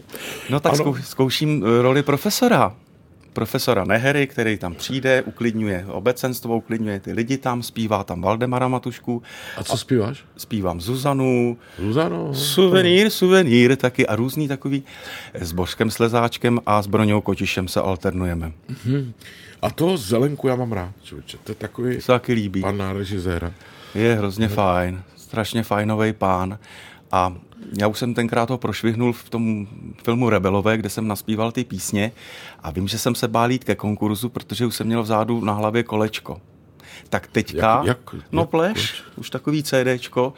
No 0.49 0.59
tak 0.59 0.75
zkou, 0.75 0.95
zkouším 0.95 1.63
eh, 1.65 1.81
roli 1.81 2.03
profesora. 2.03 2.75
Profesora 3.33 3.83
Nehery, 3.85 4.27
který 4.27 4.57
tam 4.57 4.75
přijde, 4.75 5.21
uklidňuje 5.21 5.85
obecenstvo, 5.87 6.57
uklidňuje 6.57 6.99
ty 6.99 7.11
lidi 7.13 7.37
tam, 7.37 7.63
zpívá 7.63 8.03
tam 8.03 8.21
Valdemara 8.21 8.67
Matušku, 8.67 9.23
A 9.57 9.63
co 9.63 9.77
zpíváš? 9.77 10.23
zpívám 10.37 10.81
Zuzanu, 10.81 11.57
Zuzano? 11.79 12.33
suvenýr, 12.33 13.09
suvenýr 13.09 13.75
taky 13.75 14.07
a 14.07 14.15
různý 14.15 14.47
takový 14.47 14.83
s 15.33 15.51
Božkem 15.51 15.91
Slezáčkem 15.91 16.59
a 16.65 16.81
s 16.81 16.87
Broňou 16.87 17.21
Kotišem 17.21 17.67
se 17.67 17.81
alternujeme. 17.81 18.51
A 19.61 19.69
to 19.71 19.97
zelenku 19.97 20.47
já 20.47 20.55
mám 20.55 20.71
rád, 20.71 20.91
člověče. 21.03 21.37
To 21.43 21.51
je 21.51 21.55
takový 21.55 21.95
To 21.95 22.01
se 22.01 22.07
taky 22.07 22.33
líbí. 22.33 22.61
pan 22.61 22.83
režiséra. 22.93 23.51
Je 23.95 24.15
hrozně 24.15 24.47
fajn, 24.47 25.01
strašně 25.15 25.63
fajnový 25.63 26.13
pán. 26.13 26.59
A 27.11 27.33
já 27.79 27.87
už 27.87 27.99
jsem 27.99 28.13
tenkrát 28.13 28.49
ho 28.49 28.57
prošvihnul 28.57 29.13
v 29.13 29.29
tom 29.29 29.67
filmu 30.03 30.29
Rebelové, 30.29 30.77
kde 30.77 30.89
jsem 30.89 31.07
naspíval 31.07 31.51
ty 31.51 31.63
písně 31.63 32.11
a 32.63 32.71
vím, 32.71 32.87
že 32.87 32.97
jsem 32.97 33.15
se 33.15 33.27
bál 33.27 33.51
jít 33.51 33.63
ke 33.63 33.75
konkurzu, 33.75 34.29
protože 34.29 34.65
už 34.65 34.75
jsem 34.75 34.87
měl 34.87 35.03
vzadu 35.03 35.45
na 35.45 35.53
hlavě 35.53 35.83
kolečko. 35.83 36.41
Tak 37.09 37.27
teďka, 37.27 37.75
Jak- 37.85 37.85
jak- 37.87 38.15
no 38.31 38.41
jak 38.41 38.49
pleš, 38.49 38.73
kolečko? 38.73 39.21
už 39.21 39.29
takový 39.29 39.63
CDčko 39.63 40.33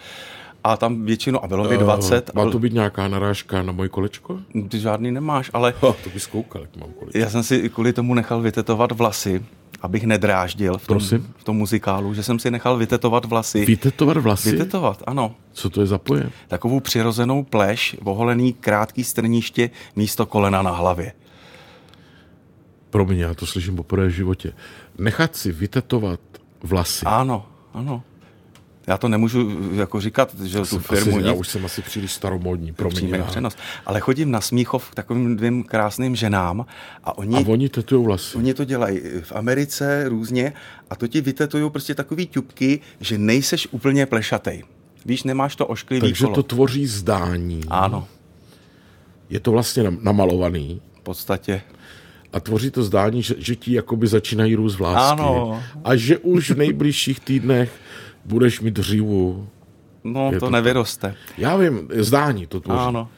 a 0.63 0.77
tam 0.77 1.05
většinou, 1.05 1.43
a 1.43 1.47
bylo 1.47 1.69
mi 1.69 1.77
20, 1.77 2.29
Uh, 2.35 2.45
má 2.45 2.51
to 2.51 2.59
být 2.59 2.73
nějaká 2.73 3.07
narážka 3.07 3.61
na 3.63 3.71
moje 3.71 3.89
kolečko? 3.89 4.39
ty 4.69 4.79
žádný 4.79 5.11
nemáš, 5.11 5.51
ale 5.53 5.73
Oh, 5.81 5.95
to 6.03 6.09
bys 6.09 6.27
koukal, 6.27 6.61
jak 6.61 6.75
mám 6.77 6.89
kolečko. 6.99 7.17
já 7.19 7.29
jsem 7.29 7.43
si 7.43 7.69
kvůli 7.69 7.93
tomu 7.93 8.13
nechal 8.13 8.41
vytetovat 8.41 8.91
vlasy, 8.91 9.45
abych 9.81 10.03
nedráždil 10.03 10.77
v 10.77 10.87
tom, 10.87 10.97
Prosím? 10.97 11.33
v 11.37 11.43
tom 11.43 11.57
muzikálu, 11.57 12.13
že 12.13 12.23
jsem 12.23 12.39
si 12.39 12.51
nechal 12.51 12.77
vytetovat 12.77 13.25
vlasy. 13.25 13.65
Vytetovat 13.65 14.17
vlasy? 14.17 14.51
Vytetovat, 14.51 15.03
ano. 15.07 15.35
Co 15.53 15.69
to 15.69 15.81
je 15.81 15.87
za 15.87 15.97
pojem? 15.97 16.31
takovou 16.47 16.79
přirozenou 16.79 17.43
pleš, 17.43 17.95
oholený 18.03 18.53
krátký 18.53 19.03
strniště 19.03 19.69
místo 19.95 20.25
kolena 20.25 20.61
na 20.61 20.71
hlavě. 20.71 21.13
Promiň, 22.89 23.17
já 23.19 23.33
to 23.33 23.45
slyším 23.45 23.75
poprvé 23.75 24.07
v 24.07 24.11
životě. 24.11 24.53
Nechat 24.97 25.35
si 25.35 25.51
vytetovat 25.51 26.19
vlasy. 26.63 27.05
Ano, 27.05 27.45
ano. 27.73 28.03
Já 28.87 28.97
to 28.97 29.07
nemůžu 29.07 29.59
jako 29.73 30.01
říkat, 30.01 30.35
že 30.43 30.57
tu 30.59 30.65
Jsem 30.65 30.79
firmu 30.79 31.17
asi, 31.17 31.25
já 31.27 31.33
už 31.33 31.47
jsem 31.47 31.65
asi 31.65 31.81
příliš 31.81 32.11
staromódní, 32.11 32.73
promiň. 32.73 33.07
já. 33.09 33.23
přenos. 33.23 33.55
Ale 33.85 33.99
chodím 33.99 34.31
na 34.31 34.41
Smíchov 34.41 34.89
k 34.91 34.95
takovým 34.95 35.35
dvěm 35.37 35.63
krásným 35.63 36.15
ženám 36.15 36.65
a 37.03 37.17
oni, 37.17 37.35
A 37.35 37.39
oni 37.47 37.69
tetujou 37.69 38.03
vlasy. 38.03 38.37
oni 38.37 38.53
to 38.53 38.63
dělají 38.65 38.99
v 39.21 39.31
Americe 39.31 40.09
různě 40.09 40.53
a 40.89 40.95
to 40.95 41.07
ti 41.07 41.21
vytetují 41.21 41.69
prostě 41.69 41.95
takový 41.95 42.27
ťupky, 42.27 42.79
že 42.99 43.17
nejseš 43.17 43.67
úplně 43.71 44.05
plešatej. 44.05 44.63
Víš, 45.05 45.23
nemáš 45.23 45.55
to 45.55 45.67
ošklivý 45.67 46.01
Takže 46.01 46.23
kolo. 46.25 46.35
to 46.35 46.43
tvoří 46.43 46.85
zdání. 46.87 47.61
Ano, 47.67 48.07
Je 49.29 49.39
to 49.39 49.51
vlastně 49.51 49.83
nam- 49.83 49.97
namalovaný. 50.01 50.81
v 50.99 51.01
podstatě. 51.03 51.61
A 52.33 52.39
tvoří 52.39 52.71
to 52.71 52.83
zdání, 52.83 53.23
že, 53.23 53.35
že 53.37 53.55
ti 53.55 53.73
jakoby 53.73 54.07
začínají 54.07 54.55
růst 54.55 54.75
vlásky. 54.75 55.21
Ano. 55.21 55.63
A 55.83 55.95
že 55.95 56.17
už 56.17 56.51
v 56.51 56.57
nejbližších 56.57 57.19
týdnech 57.19 57.71
budeš 58.25 58.61
mít 58.61 58.73
dřívu. 58.73 59.47
No, 60.03 60.31
Je 60.31 60.39
to, 60.39 60.45
to 60.45 60.51
nevyroste. 60.51 61.15
Já 61.37 61.57
vím, 61.57 61.87
zdání 61.99 62.45
to 62.47 62.59
tvoří. 62.59 62.79
Ano. 62.79 63.09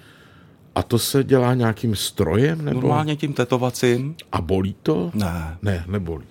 A 0.75 0.83
to 0.83 0.99
se 0.99 1.23
dělá 1.23 1.53
nějakým 1.53 1.95
strojem? 1.95 2.65
Nebo? 2.65 2.81
Normálně 2.81 3.15
tím 3.15 3.33
tetovacím. 3.33 4.15
A 4.31 4.41
bolí 4.41 4.75
to? 4.83 5.11
Ne, 5.13 5.57
Ne, 5.61 5.83
nebolí. 5.87 6.25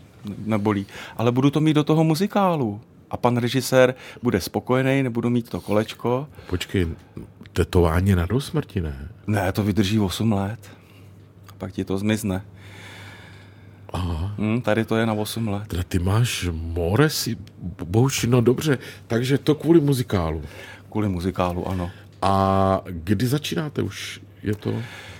nebolí. 0.46 0.86
Ale 1.16 1.32
budu 1.32 1.50
to 1.50 1.60
mít 1.60 1.74
do 1.74 1.84
toho 1.84 2.04
muzikálu. 2.04 2.80
A 3.10 3.16
pan 3.16 3.36
režisér 3.36 3.94
bude 4.22 4.40
spokojený, 4.40 5.02
nebudu 5.02 5.30
mít 5.30 5.48
to 5.48 5.60
kolečko. 5.60 6.26
Počkej, 6.50 6.86
tetování 7.52 8.14
na 8.14 8.26
do 8.26 8.40
smrti, 8.40 8.80
ne? 8.80 9.08
Ne, 9.26 9.52
to 9.52 9.62
vydrží 9.64 10.00
8 10.00 10.32
let. 10.32 10.58
A 11.48 11.52
pak 11.58 11.72
ti 11.72 11.84
to 11.84 11.98
zmizne. 11.98 12.44
Aha. 13.92 14.34
Hm, 14.38 14.60
tady 14.60 14.84
to 14.84 14.96
je 14.96 15.06
na 15.06 15.12
8 15.12 15.48
let. 15.48 15.62
Teda 15.68 15.82
ty 15.82 15.98
máš 15.98 16.48
more 16.52 17.10
si, 17.10 17.36
bohuž, 17.84 18.24
no 18.24 18.40
dobře, 18.40 18.78
takže 19.06 19.38
to 19.38 19.54
kvůli 19.54 19.80
muzikálu. 19.80 20.42
Kvůli 20.90 21.08
muzikálu, 21.08 21.68
ano. 21.68 21.90
A 22.22 22.80
kdy 22.90 23.26
začínáte 23.26 23.82
už? 23.82 24.20
Je 24.42 24.54
to? 24.54 24.74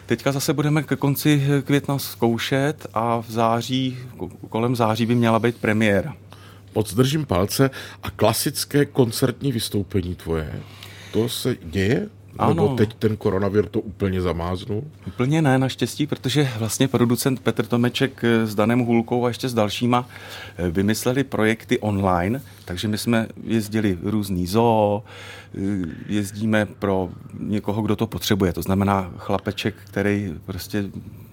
Teďka 0.07 0.33
zase 0.33 0.53
budeme 0.53 0.83
ke 0.83 0.97
konci 0.97 1.43
května 1.65 1.99
zkoušet 1.99 2.87
a 2.95 3.21
v 3.21 3.31
září, 3.31 3.99
kolem 4.49 4.77
září 4.77 5.07
by 5.07 5.15
měla 5.15 5.39
být 5.39 5.57
premiéra. 5.57 6.17
Moc 6.75 6.95
držím 6.95 7.27
palce 7.27 7.71
a 8.03 8.11
klasické 8.11 8.85
koncertní 8.85 9.53
vystoupení 9.53 10.15
tvoje, 10.15 10.61
to 11.13 11.29
se 11.29 11.57
děje? 11.63 12.09
Nebo 12.49 12.67
Ano. 12.69 12.77
teď 12.77 12.95
ten 12.95 13.17
koronavir 13.17 13.67
to 13.67 13.81
úplně 13.81 14.21
zamáznul? 14.21 14.85
Úplně 15.07 15.43
ne, 15.43 15.59
naštěstí, 15.59 16.07
protože 16.07 16.49
vlastně 16.59 16.89
producent 16.89 17.41
Petr 17.41 17.67
Tomeček 17.67 18.25
eh, 18.25 18.47
s 18.47 18.55
Danem 18.55 18.81
Hůlkou 18.81 19.25
a 19.25 19.29
ještě 19.29 19.49
s 19.49 19.55
dalšíma 19.55 20.09
eh, 20.57 20.71
vymysleli 20.71 21.25
projekty 21.25 21.79
online, 21.79 22.43
takže 22.65 22.89
my 22.89 22.99
jsme 22.99 23.27
jezdili 23.45 23.99
různý 24.03 24.47
zoo, 24.47 25.05
eh, 25.55 25.59
jezdíme 26.07 26.67
pro 26.67 27.09
někoho, 27.41 27.83
kdo 27.83 27.97
to 27.97 28.07
potřebuje, 28.07 28.53
to 28.53 28.63
znamená 28.63 29.13
chlapeček, 29.17 29.75
který 29.85 30.35
prostě 30.47 30.85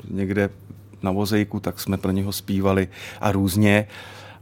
někde 0.10 0.50
na 1.04 1.12
vozejku, 1.12 1.60
tak 1.60 1.80
jsme 1.80 1.98
pro 1.98 2.12
něho 2.12 2.32
zpívali 2.32 2.88
a 3.22 3.32
různě. 3.32 3.88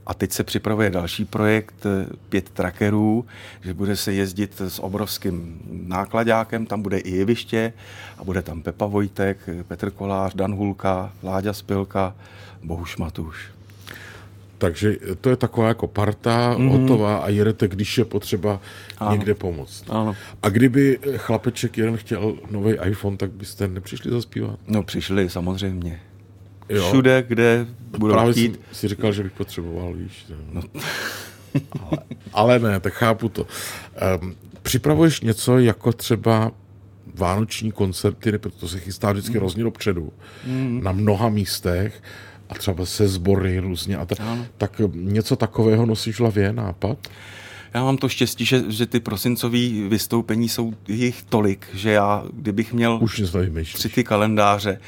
A 0.07 0.13
teď 0.13 0.31
se 0.31 0.43
připravuje 0.43 0.89
další 0.89 1.25
projekt, 1.25 1.85
eh, 1.85 2.05
pět 2.29 2.49
trackerů, 2.49 3.25
že 3.61 3.73
bude 3.73 3.95
se 3.95 4.13
jezdit 4.13 4.61
s 4.61 4.79
obrovským 4.79 5.59
nákladákem, 5.87 6.65
tam 6.65 6.81
bude 6.81 6.97
i 6.97 7.15
jeviště 7.15 7.73
a 8.17 8.23
bude 8.23 8.41
tam 8.41 8.61
Pepa 8.61 8.85
Vojtek, 8.85 9.37
eh, 9.47 9.63
Petr 9.63 9.91
Kolář, 9.91 10.35
Dan 10.35 10.55
Hulka, 10.55 11.13
Láďa 11.23 11.53
Spilka, 11.53 12.15
Bohuš 12.63 12.97
Matuš. 12.97 13.51
Takže 14.57 14.97
to 15.21 15.29
je 15.29 15.35
taková 15.35 15.67
jako 15.67 15.87
parta 15.87 16.53
mm-hmm. 16.53 16.69
hotová 16.69 17.17
a 17.17 17.29
jedete, 17.29 17.67
když 17.67 17.97
je 17.97 18.05
potřeba 18.05 18.51
Ano. 18.51 18.61
ano. 18.97 19.11
někde 19.11 19.33
pomoct. 19.33 19.83
Ano. 19.89 20.15
A 20.43 20.49
kdyby 20.49 20.99
chlapeček 21.17 21.77
jeden 21.77 21.97
chtěl 21.97 22.35
nový 22.51 22.73
iPhone, 22.85 23.17
tak 23.17 23.31
byste 23.31 23.67
nepřišli 23.67 24.11
zaspívat? 24.11 24.59
No 24.67 24.83
přišli 24.83 25.29
samozřejmě. 25.29 25.99
Jo. 26.69 26.87
Všude, 26.87 27.23
kde 27.27 27.65
budou 27.97 28.13
Právě 28.13 28.33
chtít. 28.33 28.53
jsem 28.53 28.61
si 28.71 28.87
říkal, 28.87 29.11
že 29.13 29.23
bych 29.23 29.31
potřeboval, 29.31 29.93
víš. 29.93 30.25
No. 30.51 30.61
ale, 31.81 31.99
ale 32.33 32.59
ne, 32.59 32.79
tak 32.79 32.93
chápu 32.93 33.29
to. 33.29 33.47
Um, 34.21 34.35
připravuješ 34.61 35.21
něco 35.21 35.59
jako 35.59 35.93
třeba 35.93 36.51
vánoční 37.15 37.71
koncerty, 37.71 38.31
nebo 38.31 38.49
to 38.49 38.67
se 38.67 38.79
chystá 38.79 39.11
vždycky 39.11 39.31
mm. 39.31 39.37
hrozně 39.37 39.63
dopředu, 39.63 40.13
mm. 40.45 40.83
na 40.83 40.91
mnoha 40.91 41.29
místech 41.29 42.03
a 42.49 42.53
třeba 42.53 42.85
se 42.85 43.07
sbory 43.07 43.59
různě. 43.59 43.97
A 43.97 44.05
ta, 44.05 44.37
tak 44.57 44.81
něco 44.93 45.35
takového 45.35 45.85
nosíš 45.85 46.15
v 46.15 46.19
hlavě, 46.19 46.53
nápad? 46.53 46.97
Já 47.73 47.83
mám 47.83 47.97
to 47.97 48.09
štěstí, 48.09 48.45
že, 48.45 48.63
že 48.67 48.85
ty 48.85 48.99
prosincové 48.99 49.57
vystoupení 49.89 50.49
jsou 50.49 50.73
jich 50.87 51.23
tolik, 51.23 51.67
že 51.73 51.91
já, 51.91 52.23
kdybych 52.33 52.73
měl 52.73 52.99
Už 53.01 53.21
tři 53.73 53.89
ty 53.89 54.03
kalendáře, 54.03 54.79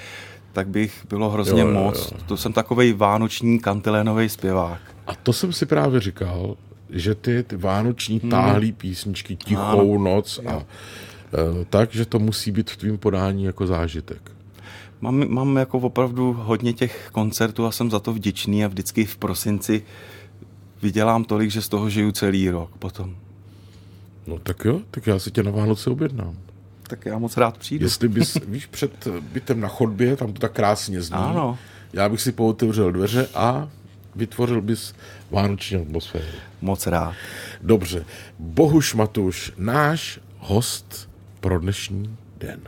tak 0.54 0.68
bych 0.68 1.06
bylo 1.10 1.30
hrozně 1.30 1.62
Jo, 1.62 1.68
jo, 1.68 1.74
moc. 1.74 2.12
jo. 2.12 2.18
To 2.26 2.38
jsem 2.38 2.54
takový 2.54 2.94
vánoční 2.94 3.60
kantilénový 3.60 4.30
zpěvák. 4.30 4.82
A 5.08 5.16
to 5.16 5.34
jsem 5.34 5.54
si 5.54 5.66
právě 5.66 6.00
říkal, 6.00 6.56
že 6.90 7.16
ty, 7.16 7.44
ty 7.44 7.56
vánoční 7.58 8.20
táhlý 8.20 8.72
písničky, 8.72 9.36
tichou 9.36 9.96
Ano. 9.96 10.04
noc 10.16 10.40
a 10.48 10.58
e, 10.58 10.64
tak, 11.70 11.94
že 11.94 12.06
to 12.06 12.20
musí 12.20 12.52
být 12.52 12.70
v 12.70 12.78
tvým 12.78 12.98
podání 12.98 13.44
jako 13.44 13.68
zážitek. 13.68 14.32
Mám, 15.02 15.30
mám 15.30 15.58
jako 15.58 15.78
opravdu 15.80 16.34
hodně 16.34 16.74
těch 16.74 17.10
koncertů 17.12 17.66
a 17.66 17.72
jsem 17.72 17.92
za 17.92 18.00
to 18.00 18.14
vděčný 18.14 18.66
a 18.66 18.68
vždycky 18.68 19.06
v 19.06 19.18
prosinci 19.18 19.84
vydělám 20.82 21.24
tolik, 21.24 21.52
že 21.52 21.62
z 21.62 21.70
toho 21.70 21.90
žiju 21.90 22.12
celý 22.12 22.50
rok 22.50 22.70
potom. 22.80 23.16
No 24.28 24.40
tak 24.40 24.66
jo, 24.66 24.82
tak 24.92 25.08
já 25.08 25.20
si 25.20 25.32
tě 25.32 25.44
na 25.44 25.52
Vánoce 25.52 25.90
objednám. 25.90 26.34
Tak 26.90 27.06
já 27.06 27.18
moc 27.18 27.38
rád 27.38 27.58
přijdu. 27.58 27.86
Jestli 27.86 28.08
bys, 28.08 28.38
víš, 28.48 28.66
před 28.66 29.08
bytem 29.22 29.60
na 29.60 29.68
chodbě, 29.68 30.16
tam 30.16 30.34
to 30.34 30.40
tak 30.40 30.52
krásně 30.52 31.02
zní. 31.02 31.16
Ano. 31.18 31.58
Já 31.94 32.10
bych 32.10 32.22
si 32.22 32.32
pootevřel 32.32 32.92
dveře 32.92 33.28
a 33.34 33.70
vytvořil 34.16 34.62
bys 34.62 34.94
vánoční 35.32 35.78
atmosféru. 35.78 36.26
Moc 36.62 36.88
rád. 36.88 37.14
Dobře. 37.62 38.06
Bohuš 38.40 38.94
Matuš, 38.94 39.52
náš 39.58 40.20
host 40.38 41.10
pro 41.40 41.60
dnešní 41.60 42.18
den. 42.38 42.60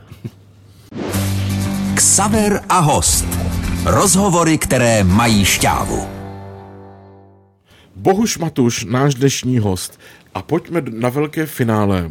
Ksaver 1.94 2.60
a 2.68 2.78
host. 2.78 3.26
Rozhovory, 3.84 4.58
které 4.58 5.04
mají 5.04 5.44
šťávu. 5.44 6.08
Bohuš 7.96 8.38
Matuš, 8.38 8.84
náš 8.84 9.14
dnešní 9.14 9.58
host. 9.58 10.00
A 10.34 10.42
pojďme 10.42 10.82
na 10.90 11.08
velké 11.08 11.46
finále. 11.46 12.10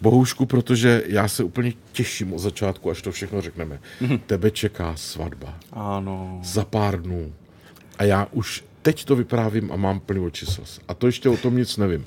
Bohušku, 0.00 0.46
protože 0.46 1.02
já 1.06 1.28
se 1.28 1.44
úplně 1.44 1.72
těším 1.92 2.32
od 2.32 2.38
začátku, 2.38 2.90
až 2.90 3.02
to 3.02 3.12
všechno 3.12 3.40
řekneme. 3.40 3.80
Tebe 4.26 4.50
čeká 4.50 4.96
svatba. 4.96 5.54
Ano. 5.72 6.40
Za 6.44 6.64
pár 6.64 7.02
dnů. 7.02 7.32
A 7.98 8.04
já 8.04 8.28
už 8.32 8.64
teď 8.82 9.04
to 9.04 9.16
vyprávím 9.16 9.72
a 9.72 9.76
mám 9.76 10.00
plný 10.00 10.20
oči 10.20 10.46
sos. 10.46 10.80
A 10.88 10.94
to 10.94 11.06
ještě 11.06 11.28
o 11.28 11.36
tom 11.36 11.56
nic 11.56 11.76
nevím. 11.76 12.06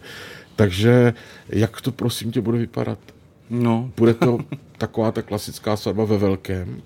Takže 0.56 1.14
jak 1.50 1.82
to 1.82 1.92
prosím 1.92 2.32
tě 2.32 2.42
bude 2.42 2.58
vypadat? 2.58 3.00
No, 3.50 3.92
Bude 3.98 4.14
to 4.14 4.38
taková 4.78 5.12
ta 5.12 5.22
klasická 5.22 5.78
svatba 5.78 6.06
ve 6.06 6.18
velkém? 6.18 6.82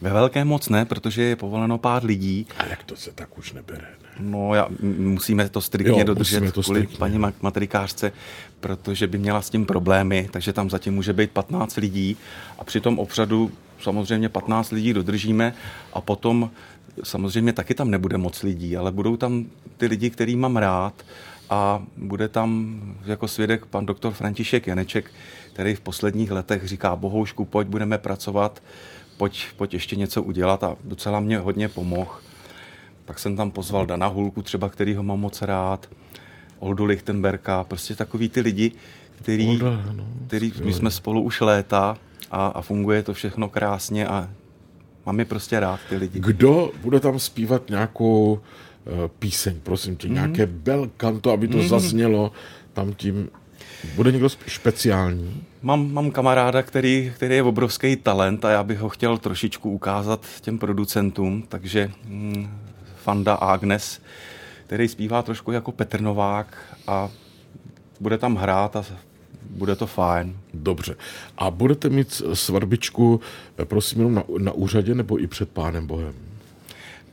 Ve 0.00 0.10
velké 0.12 0.44
moc 0.44 0.68
ne, 0.68 0.84
protože 0.84 1.22
je 1.22 1.36
povoleno 1.36 1.78
pár 1.78 2.04
lidí. 2.04 2.46
A 2.58 2.66
jak 2.66 2.82
to 2.84 2.96
se 2.96 3.12
tak 3.12 3.38
už 3.38 3.52
nebere? 3.52 3.80
Ne? 4.02 4.10
No, 4.30 4.54
já, 4.54 4.68
musíme 4.98 5.48
to 5.48 5.60
striktně 5.60 6.00
Jo, 6.00 6.04
dodržet 6.06 6.40
to 6.40 6.62
kvůli 6.62 6.64
striktně. 6.80 6.98
paní 6.98 7.18
ma- 7.18 7.32
matrikářce, 7.42 8.12
protože 8.60 9.06
by 9.06 9.18
měla 9.18 9.42
s 9.42 9.50
tím 9.50 9.66
problémy, 9.66 10.28
takže 10.30 10.52
tam 10.52 10.70
zatím 10.70 10.94
může 10.94 11.12
být 11.12 11.30
15 11.30 11.76
lidí 11.76 12.16
a 12.58 12.64
při 12.64 12.80
tom 12.80 12.98
obřadu 12.98 13.50
samozřejmě 13.82 14.28
15 14.28 14.70
lidí 14.72 14.92
dodržíme 14.92 15.54
a 15.92 16.00
potom 16.00 16.50
samozřejmě 17.02 17.52
taky 17.52 17.74
tam 17.74 17.90
nebude 17.90 18.18
moc 18.18 18.42
lidí, 18.42 18.76
ale 18.76 18.92
budou 18.92 19.16
tam 19.16 19.44
ty 19.76 19.86
lidi, 19.86 20.10
který 20.10 20.36
mám 20.36 20.56
rád 20.56 20.94
a 21.50 21.82
bude 21.96 22.28
tam 22.28 22.80
jako 23.06 23.28
svědek 23.28 23.66
pan 23.66 23.86
doktor 23.86 24.12
František 24.12 24.66
Janeček, 24.66 25.10
který 25.52 25.74
v 25.74 25.80
posledních 25.80 26.30
letech 26.30 26.68
říká, 26.68 26.96
bohoušku, 26.96 27.44
pojď, 27.44 27.68
budeme 27.68 27.98
pracovat, 27.98 28.62
pojď, 29.20 29.46
pojď 29.56 29.74
ještě 29.74 29.96
něco 29.96 30.22
udělat 30.22 30.64
a 30.64 30.76
docela 30.84 31.20
mě 31.20 31.38
hodně 31.38 31.68
pomohl. 31.68 32.10
Pak 33.04 33.18
jsem 33.18 33.36
tam 33.36 33.50
pozval 33.50 33.86
Dana 33.86 34.06
Hulku 34.06 34.42
třeba, 34.42 34.68
který 34.68 34.94
ho 34.94 35.02
mám 35.02 35.20
moc 35.20 35.42
rád, 35.42 35.88
Oldu 36.58 36.84
Lichtenberka, 36.84 37.64
prostě 37.64 37.94
takový 37.94 38.28
ty 38.28 38.40
lidi, 38.40 38.72
který, 39.22 39.48
Olda, 39.48 39.84
no, 39.92 40.06
který 40.26 40.52
my 40.64 40.72
jsme 40.72 40.90
spolu 40.90 41.22
už 41.22 41.40
léta 41.40 41.98
a, 42.30 42.46
a 42.46 42.60
funguje 42.62 43.02
to 43.02 43.14
všechno 43.14 43.48
krásně 43.48 44.06
a 44.06 44.30
mám 45.06 45.18
je 45.18 45.24
prostě 45.24 45.60
rád, 45.60 45.80
ty 45.88 45.96
lidi. 45.96 46.20
Kdo 46.20 46.72
bude 46.82 47.00
tam 47.00 47.18
zpívat 47.18 47.68
nějakou 47.68 48.32
uh, 48.32 49.08
píseň, 49.18 49.60
prosím 49.62 49.96
tě, 49.96 50.08
nějaké 50.08 50.46
bel 50.46 50.90
canto, 51.00 51.30
aby 51.30 51.48
to 51.48 51.62
zaznělo 51.62 52.32
tam 52.72 52.94
tím. 52.94 53.28
Bude 53.94 54.12
někdo 54.12 54.26
sp- 54.26 54.48
speciální? 54.48 55.44
Mám, 55.62 55.92
mám 55.92 56.10
kamaráda, 56.10 56.62
který, 56.62 57.12
který 57.14 57.34
je 57.34 57.42
obrovský 57.42 57.96
talent 57.96 58.44
a 58.44 58.50
já 58.50 58.64
bych 58.64 58.78
ho 58.78 58.88
chtěl 58.88 59.18
trošičku 59.18 59.70
ukázat 59.70 60.26
těm 60.40 60.58
producentům, 60.58 61.44
takže 61.48 61.90
hm, 62.04 62.50
Fanda 62.96 63.34
Agnes, 63.34 64.00
který 64.66 64.88
zpívá 64.88 65.22
trošku 65.22 65.52
jako 65.52 65.72
Petr 65.72 66.00
Novák 66.00 66.56
a 66.86 67.08
bude 68.00 68.18
tam 68.18 68.36
hrát 68.36 68.76
a 68.76 68.84
bude 69.50 69.76
to 69.76 69.86
fajn. 69.86 70.36
Dobře. 70.54 70.96
A 71.38 71.50
budete 71.50 71.88
mít 71.88 72.22
svatbičku, 72.34 73.20
eh, 73.58 73.64
prosím, 73.64 73.98
jenom 73.98 74.14
na, 74.14 74.24
na 74.38 74.52
úřadě 74.52 74.94
nebo 74.94 75.20
i 75.20 75.26
před 75.26 75.50
Pánem 75.50 75.86
Bohem? 75.86 76.29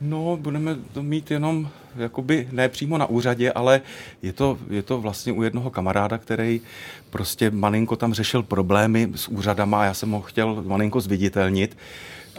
No, 0.00 0.36
budeme 0.36 0.76
to 0.92 1.02
mít 1.02 1.30
jenom, 1.30 1.68
jakoby, 1.96 2.48
ne 2.52 2.68
přímo 2.68 2.98
na 2.98 3.06
úřadě, 3.06 3.52
ale 3.52 3.80
je 4.22 4.32
to, 4.32 4.58
je 4.70 4.82
to 4.82 5.00
vlastně 5.00 5.32
u 5.32 5.42
jednoho 5.42 5.70
kamaráda, 5.70 6.18
který 6.18 6.60
prostě 7.10 7.50
malinko 7.50 7.96
tam 7.96 8.14
řešil 8.14 8.42
problémy 8.42 9.08
s 9.14 9.28
úřadama 9.28 9.80
a 9.80 9.84
já 9.84 9.94
jsem 9.94 10.10
ho 10.10 10.20
chtěl 10.20 10.62
malinko 10.66 11.00
zviditelnit. 11.00 11.76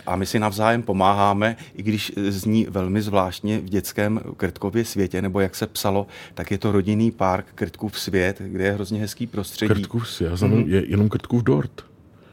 A 0.05 0.15
my 0.15 0.25
si 0.25 0.39
navzájem 0.39 0.83
pomáháme, 0.83 1.55
i 1.75 1.83
když 1.83 2.11
zní 2.15 2.67
velmi 2.69 3.01
zvláštně 3.01 3.59
v 3.59 3.69
dětském 3.69 4.19
Krtkově 4.37 4.85
světě, 4.85 5.21
nebo 5.21 5.39
jak 5.39 5.55
se 5.55 5.67
psalo, 5.67 6.07
tak 6.33 6.51
je 6.51 6.57
to 6.57 6.71
rodinný 6.71 7.11
park 7.11 7.45
Krtkův 7.55 7.99
svět, 7.99 8.41
kde 8.45 8.63
je 8.63 8.71
hrozně 8.71 8.99
hezký 8.99 9.27
prostředí. 9.27 9.73
Krtkův 9.73 10.09
svět, 10.09 10.29
já 10.29 10.35
znamenám, 10.35 10.63
je 10.67 10.89
jenom 10.89 11.09
Krtkův 11.09 11.43
dort. 11.43 11.85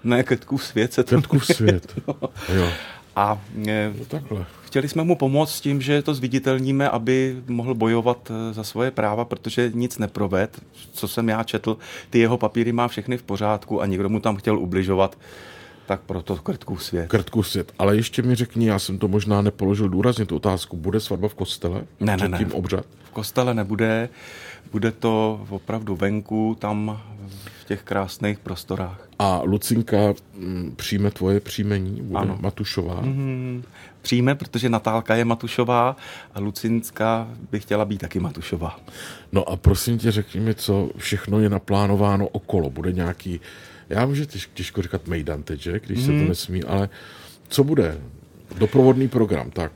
Ne, 0.04 0.22
Krtkův 0.22 0.64
svět 0.64 0.92
se 0.92 1.04
to... 1.04 1.16
Krtkův 1.16 1.46
svět. 1.46 1.94
Jo, 2.54 2.68
A 3.16 3.42
e, 3.66 3.92
no 3.98 4.04
takhle. 4.04 4.46
Chtěli 4.62 4.88
jsme 4.88 5.04
mu 5.04 5.16
pomoct 5.16 5.54
s 5.54 5.60
tím, 5.60 5.82
že 5.82 6.02
to 6.02 6.14
zviditelníme, 6.14 6.90
aby 6.90 7.36
mohl 7.48 7.74
bojovat 7.74 8.30
eh, 8.30 8.52
za 8.52 8.64
svoje 8.64 8.90
práva, 8.90 9.24
protože 9.24 9.70
nic 9.74 9.98
neproved. 9.98 10.60
Co 10.92 11.08
jsem 11.08 11.28
já 11.28 11.42
četl, 11.42 11.76
ty 12.10 12.18
jeho 12.18 12.38
papíry 12.38 12.72
má 12.72 12.88
všechny 12.88 13.16
v 13.16 13.22
pořádku 13.22 13.82
a 13.82 13.86
někdo 13.86 14.08
mu 14.08 14.20
tam 14.20 14.36
chtěl 14.36 14.58
ubližovat, 14.58 15.18
tak 15.86 16.00
proto 16.00 16.36
Krtkův 16.36 16.84
svět. 16.84 17.08
Krtkův 17.08 17.48
svět. 17.48 17.72
Ale 17.78 17.96
ještě 17.96 18.22
mi 18.22 18.34
řekni, 18.34 18.68
já 18.68 18.78
jsem 18.78 18.98
to 18.98 19.08
možná 19.08 19.42
nepoložil 19.42 19.88
důrazně, 19.88 20.26
tu 20.26 20.36
otázku, 20.36 20.76
bude 20.76 21.00
svatba 21.00 21.28
v 21.28 21.34
kostele? 21.34 21.84
Ne, 22.00 22.16
ne, 22.16 22.28
ne. 22.28 22.46
Obřad? 22.52 22.84
V 23.04 23.10
kostele 23.10 23.54
nebude, 23.54 24.08
bude 24.72 24.92
to 24.92 25.46
opravdu 25.50 25.96
venku, 25.96 26.56
tam 26.58 27.00
v 27.60 27.64
těch 27.64 27.82
krásných 27.82 28.38
prostorách. 28.38 29.08
A 29.18 29.40
Lucinka 29.44 29.96
mm, 30.34 30.72
přijme 30.76 31.10
tvoje 31.10 31.40
příjmení? 31.40 32.02
Bude 32.02 32.18
Ano. 32.20 32.38
Matušová? 32.40 33.00
Hmm, 33.00 33.62
přijme, 34.02 34.34
protože 34.34 34.68
Natálka 34.68 35.14
je 35.14 35.24
Matušová 35.24 35.96
a 36.34 36.40
Lucinská 36.40 37.28
by 37.50 37.60
chtěla 37.60 37.84
být 37.84 37.98
taky 38.00 38.20
Matušová. 38.20 38.80
No 39.32 39.48
a 39.48 39.56
prosím 39.56 39.98
tě, 39.98 40.12
řekni 40.12 40.40
mi, 40.40 40.54
co 40.54 40.90
všechno 40.96 41.40
je 41.40 41.48
naplánováno 41.48 42.28
okolo. 42.28 42.70
Bude 42.70 42.92
nějaký, 42.92 43.40
já 43.88 44.04
vím, 44.04 44.16
že 44.16 44.26
těž, 44.26 44.50
těžko 44.54 44.82
říkat 44.82 45.06
mejdan 45.06 45.42
teď, 45.42 45.60
že? 45.60 45.80
když 45.86 46.00
se 46.00 46.06
to 46.06 46.12
nesmí, 46.12 46.64
ale 46.64 46.88
co 47.48 47.64
bude? 47.64 47.98
Doprovodný 48.58 49.08
program, 49.08 49.50
tak. 49.50 49.72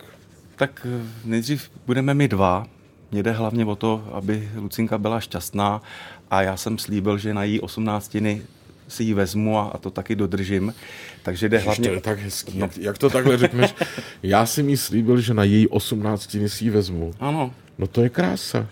Tak 0.56 0.86
eh, 1.00 1.06
nejdřív 1.24 1.70
budeme 1.86 2.14
my 2.14 2.28
dva. 2.28 2.66
Mně 3.12 3.22
jde 3.22 3.32
hlavně 3.32 3.64
o 3.64 3.76
to, 3.76 4.08
aby 4.12 4.48
Lucinka 4.56 4.98
byla 4.98 5.20
šťastná 5.20 5.82
a 6.30 6.42
já 6.42 6.56
jsem 6.56 6.78
slíbil, 6.78 7.18
že 7.18 7.34
na 7.34 7.44
její 7.44 7.60
osmnáctiny 7.60 8.42
si 8.88 9.04
ji 9.04 9.14
vezmu 9.14 9.58
a, 9.58 9.62
a 9.74 9.78
to 9.78 9.90
taky 9.90 10.16
dodržím. 10.16 10.74
Takže 11.22 11.48
jde 11.48 11.58
Hlavně... 11.58 11.88
To 11.88 11.94
je 11.94 12.00
tak 12.00 12.18
hezký. 12.18 12.58
Jak, 12.58 12.76
jak 12.76 12.98
to 12.98 13.10
takhle 13.10 13.38
řekneš? 13.38 13.74
Já 14.22 14.46
jsem 14.46 14.68
jí 14.68 14.76
slíbil, 14.76 15.20
že 15.20 15.34
na 15.34 15.44
její 15.44 15.68
osmnáctiny 15.68 16.48
si 16.48 16.64
ji 16.64 16.70
vezmu. 16.70 17.14
Ano, 17.20 17.54
No 17.80 17.86
to 17.86 18.02
je 18.02 18.08
krása. 18.08 18.66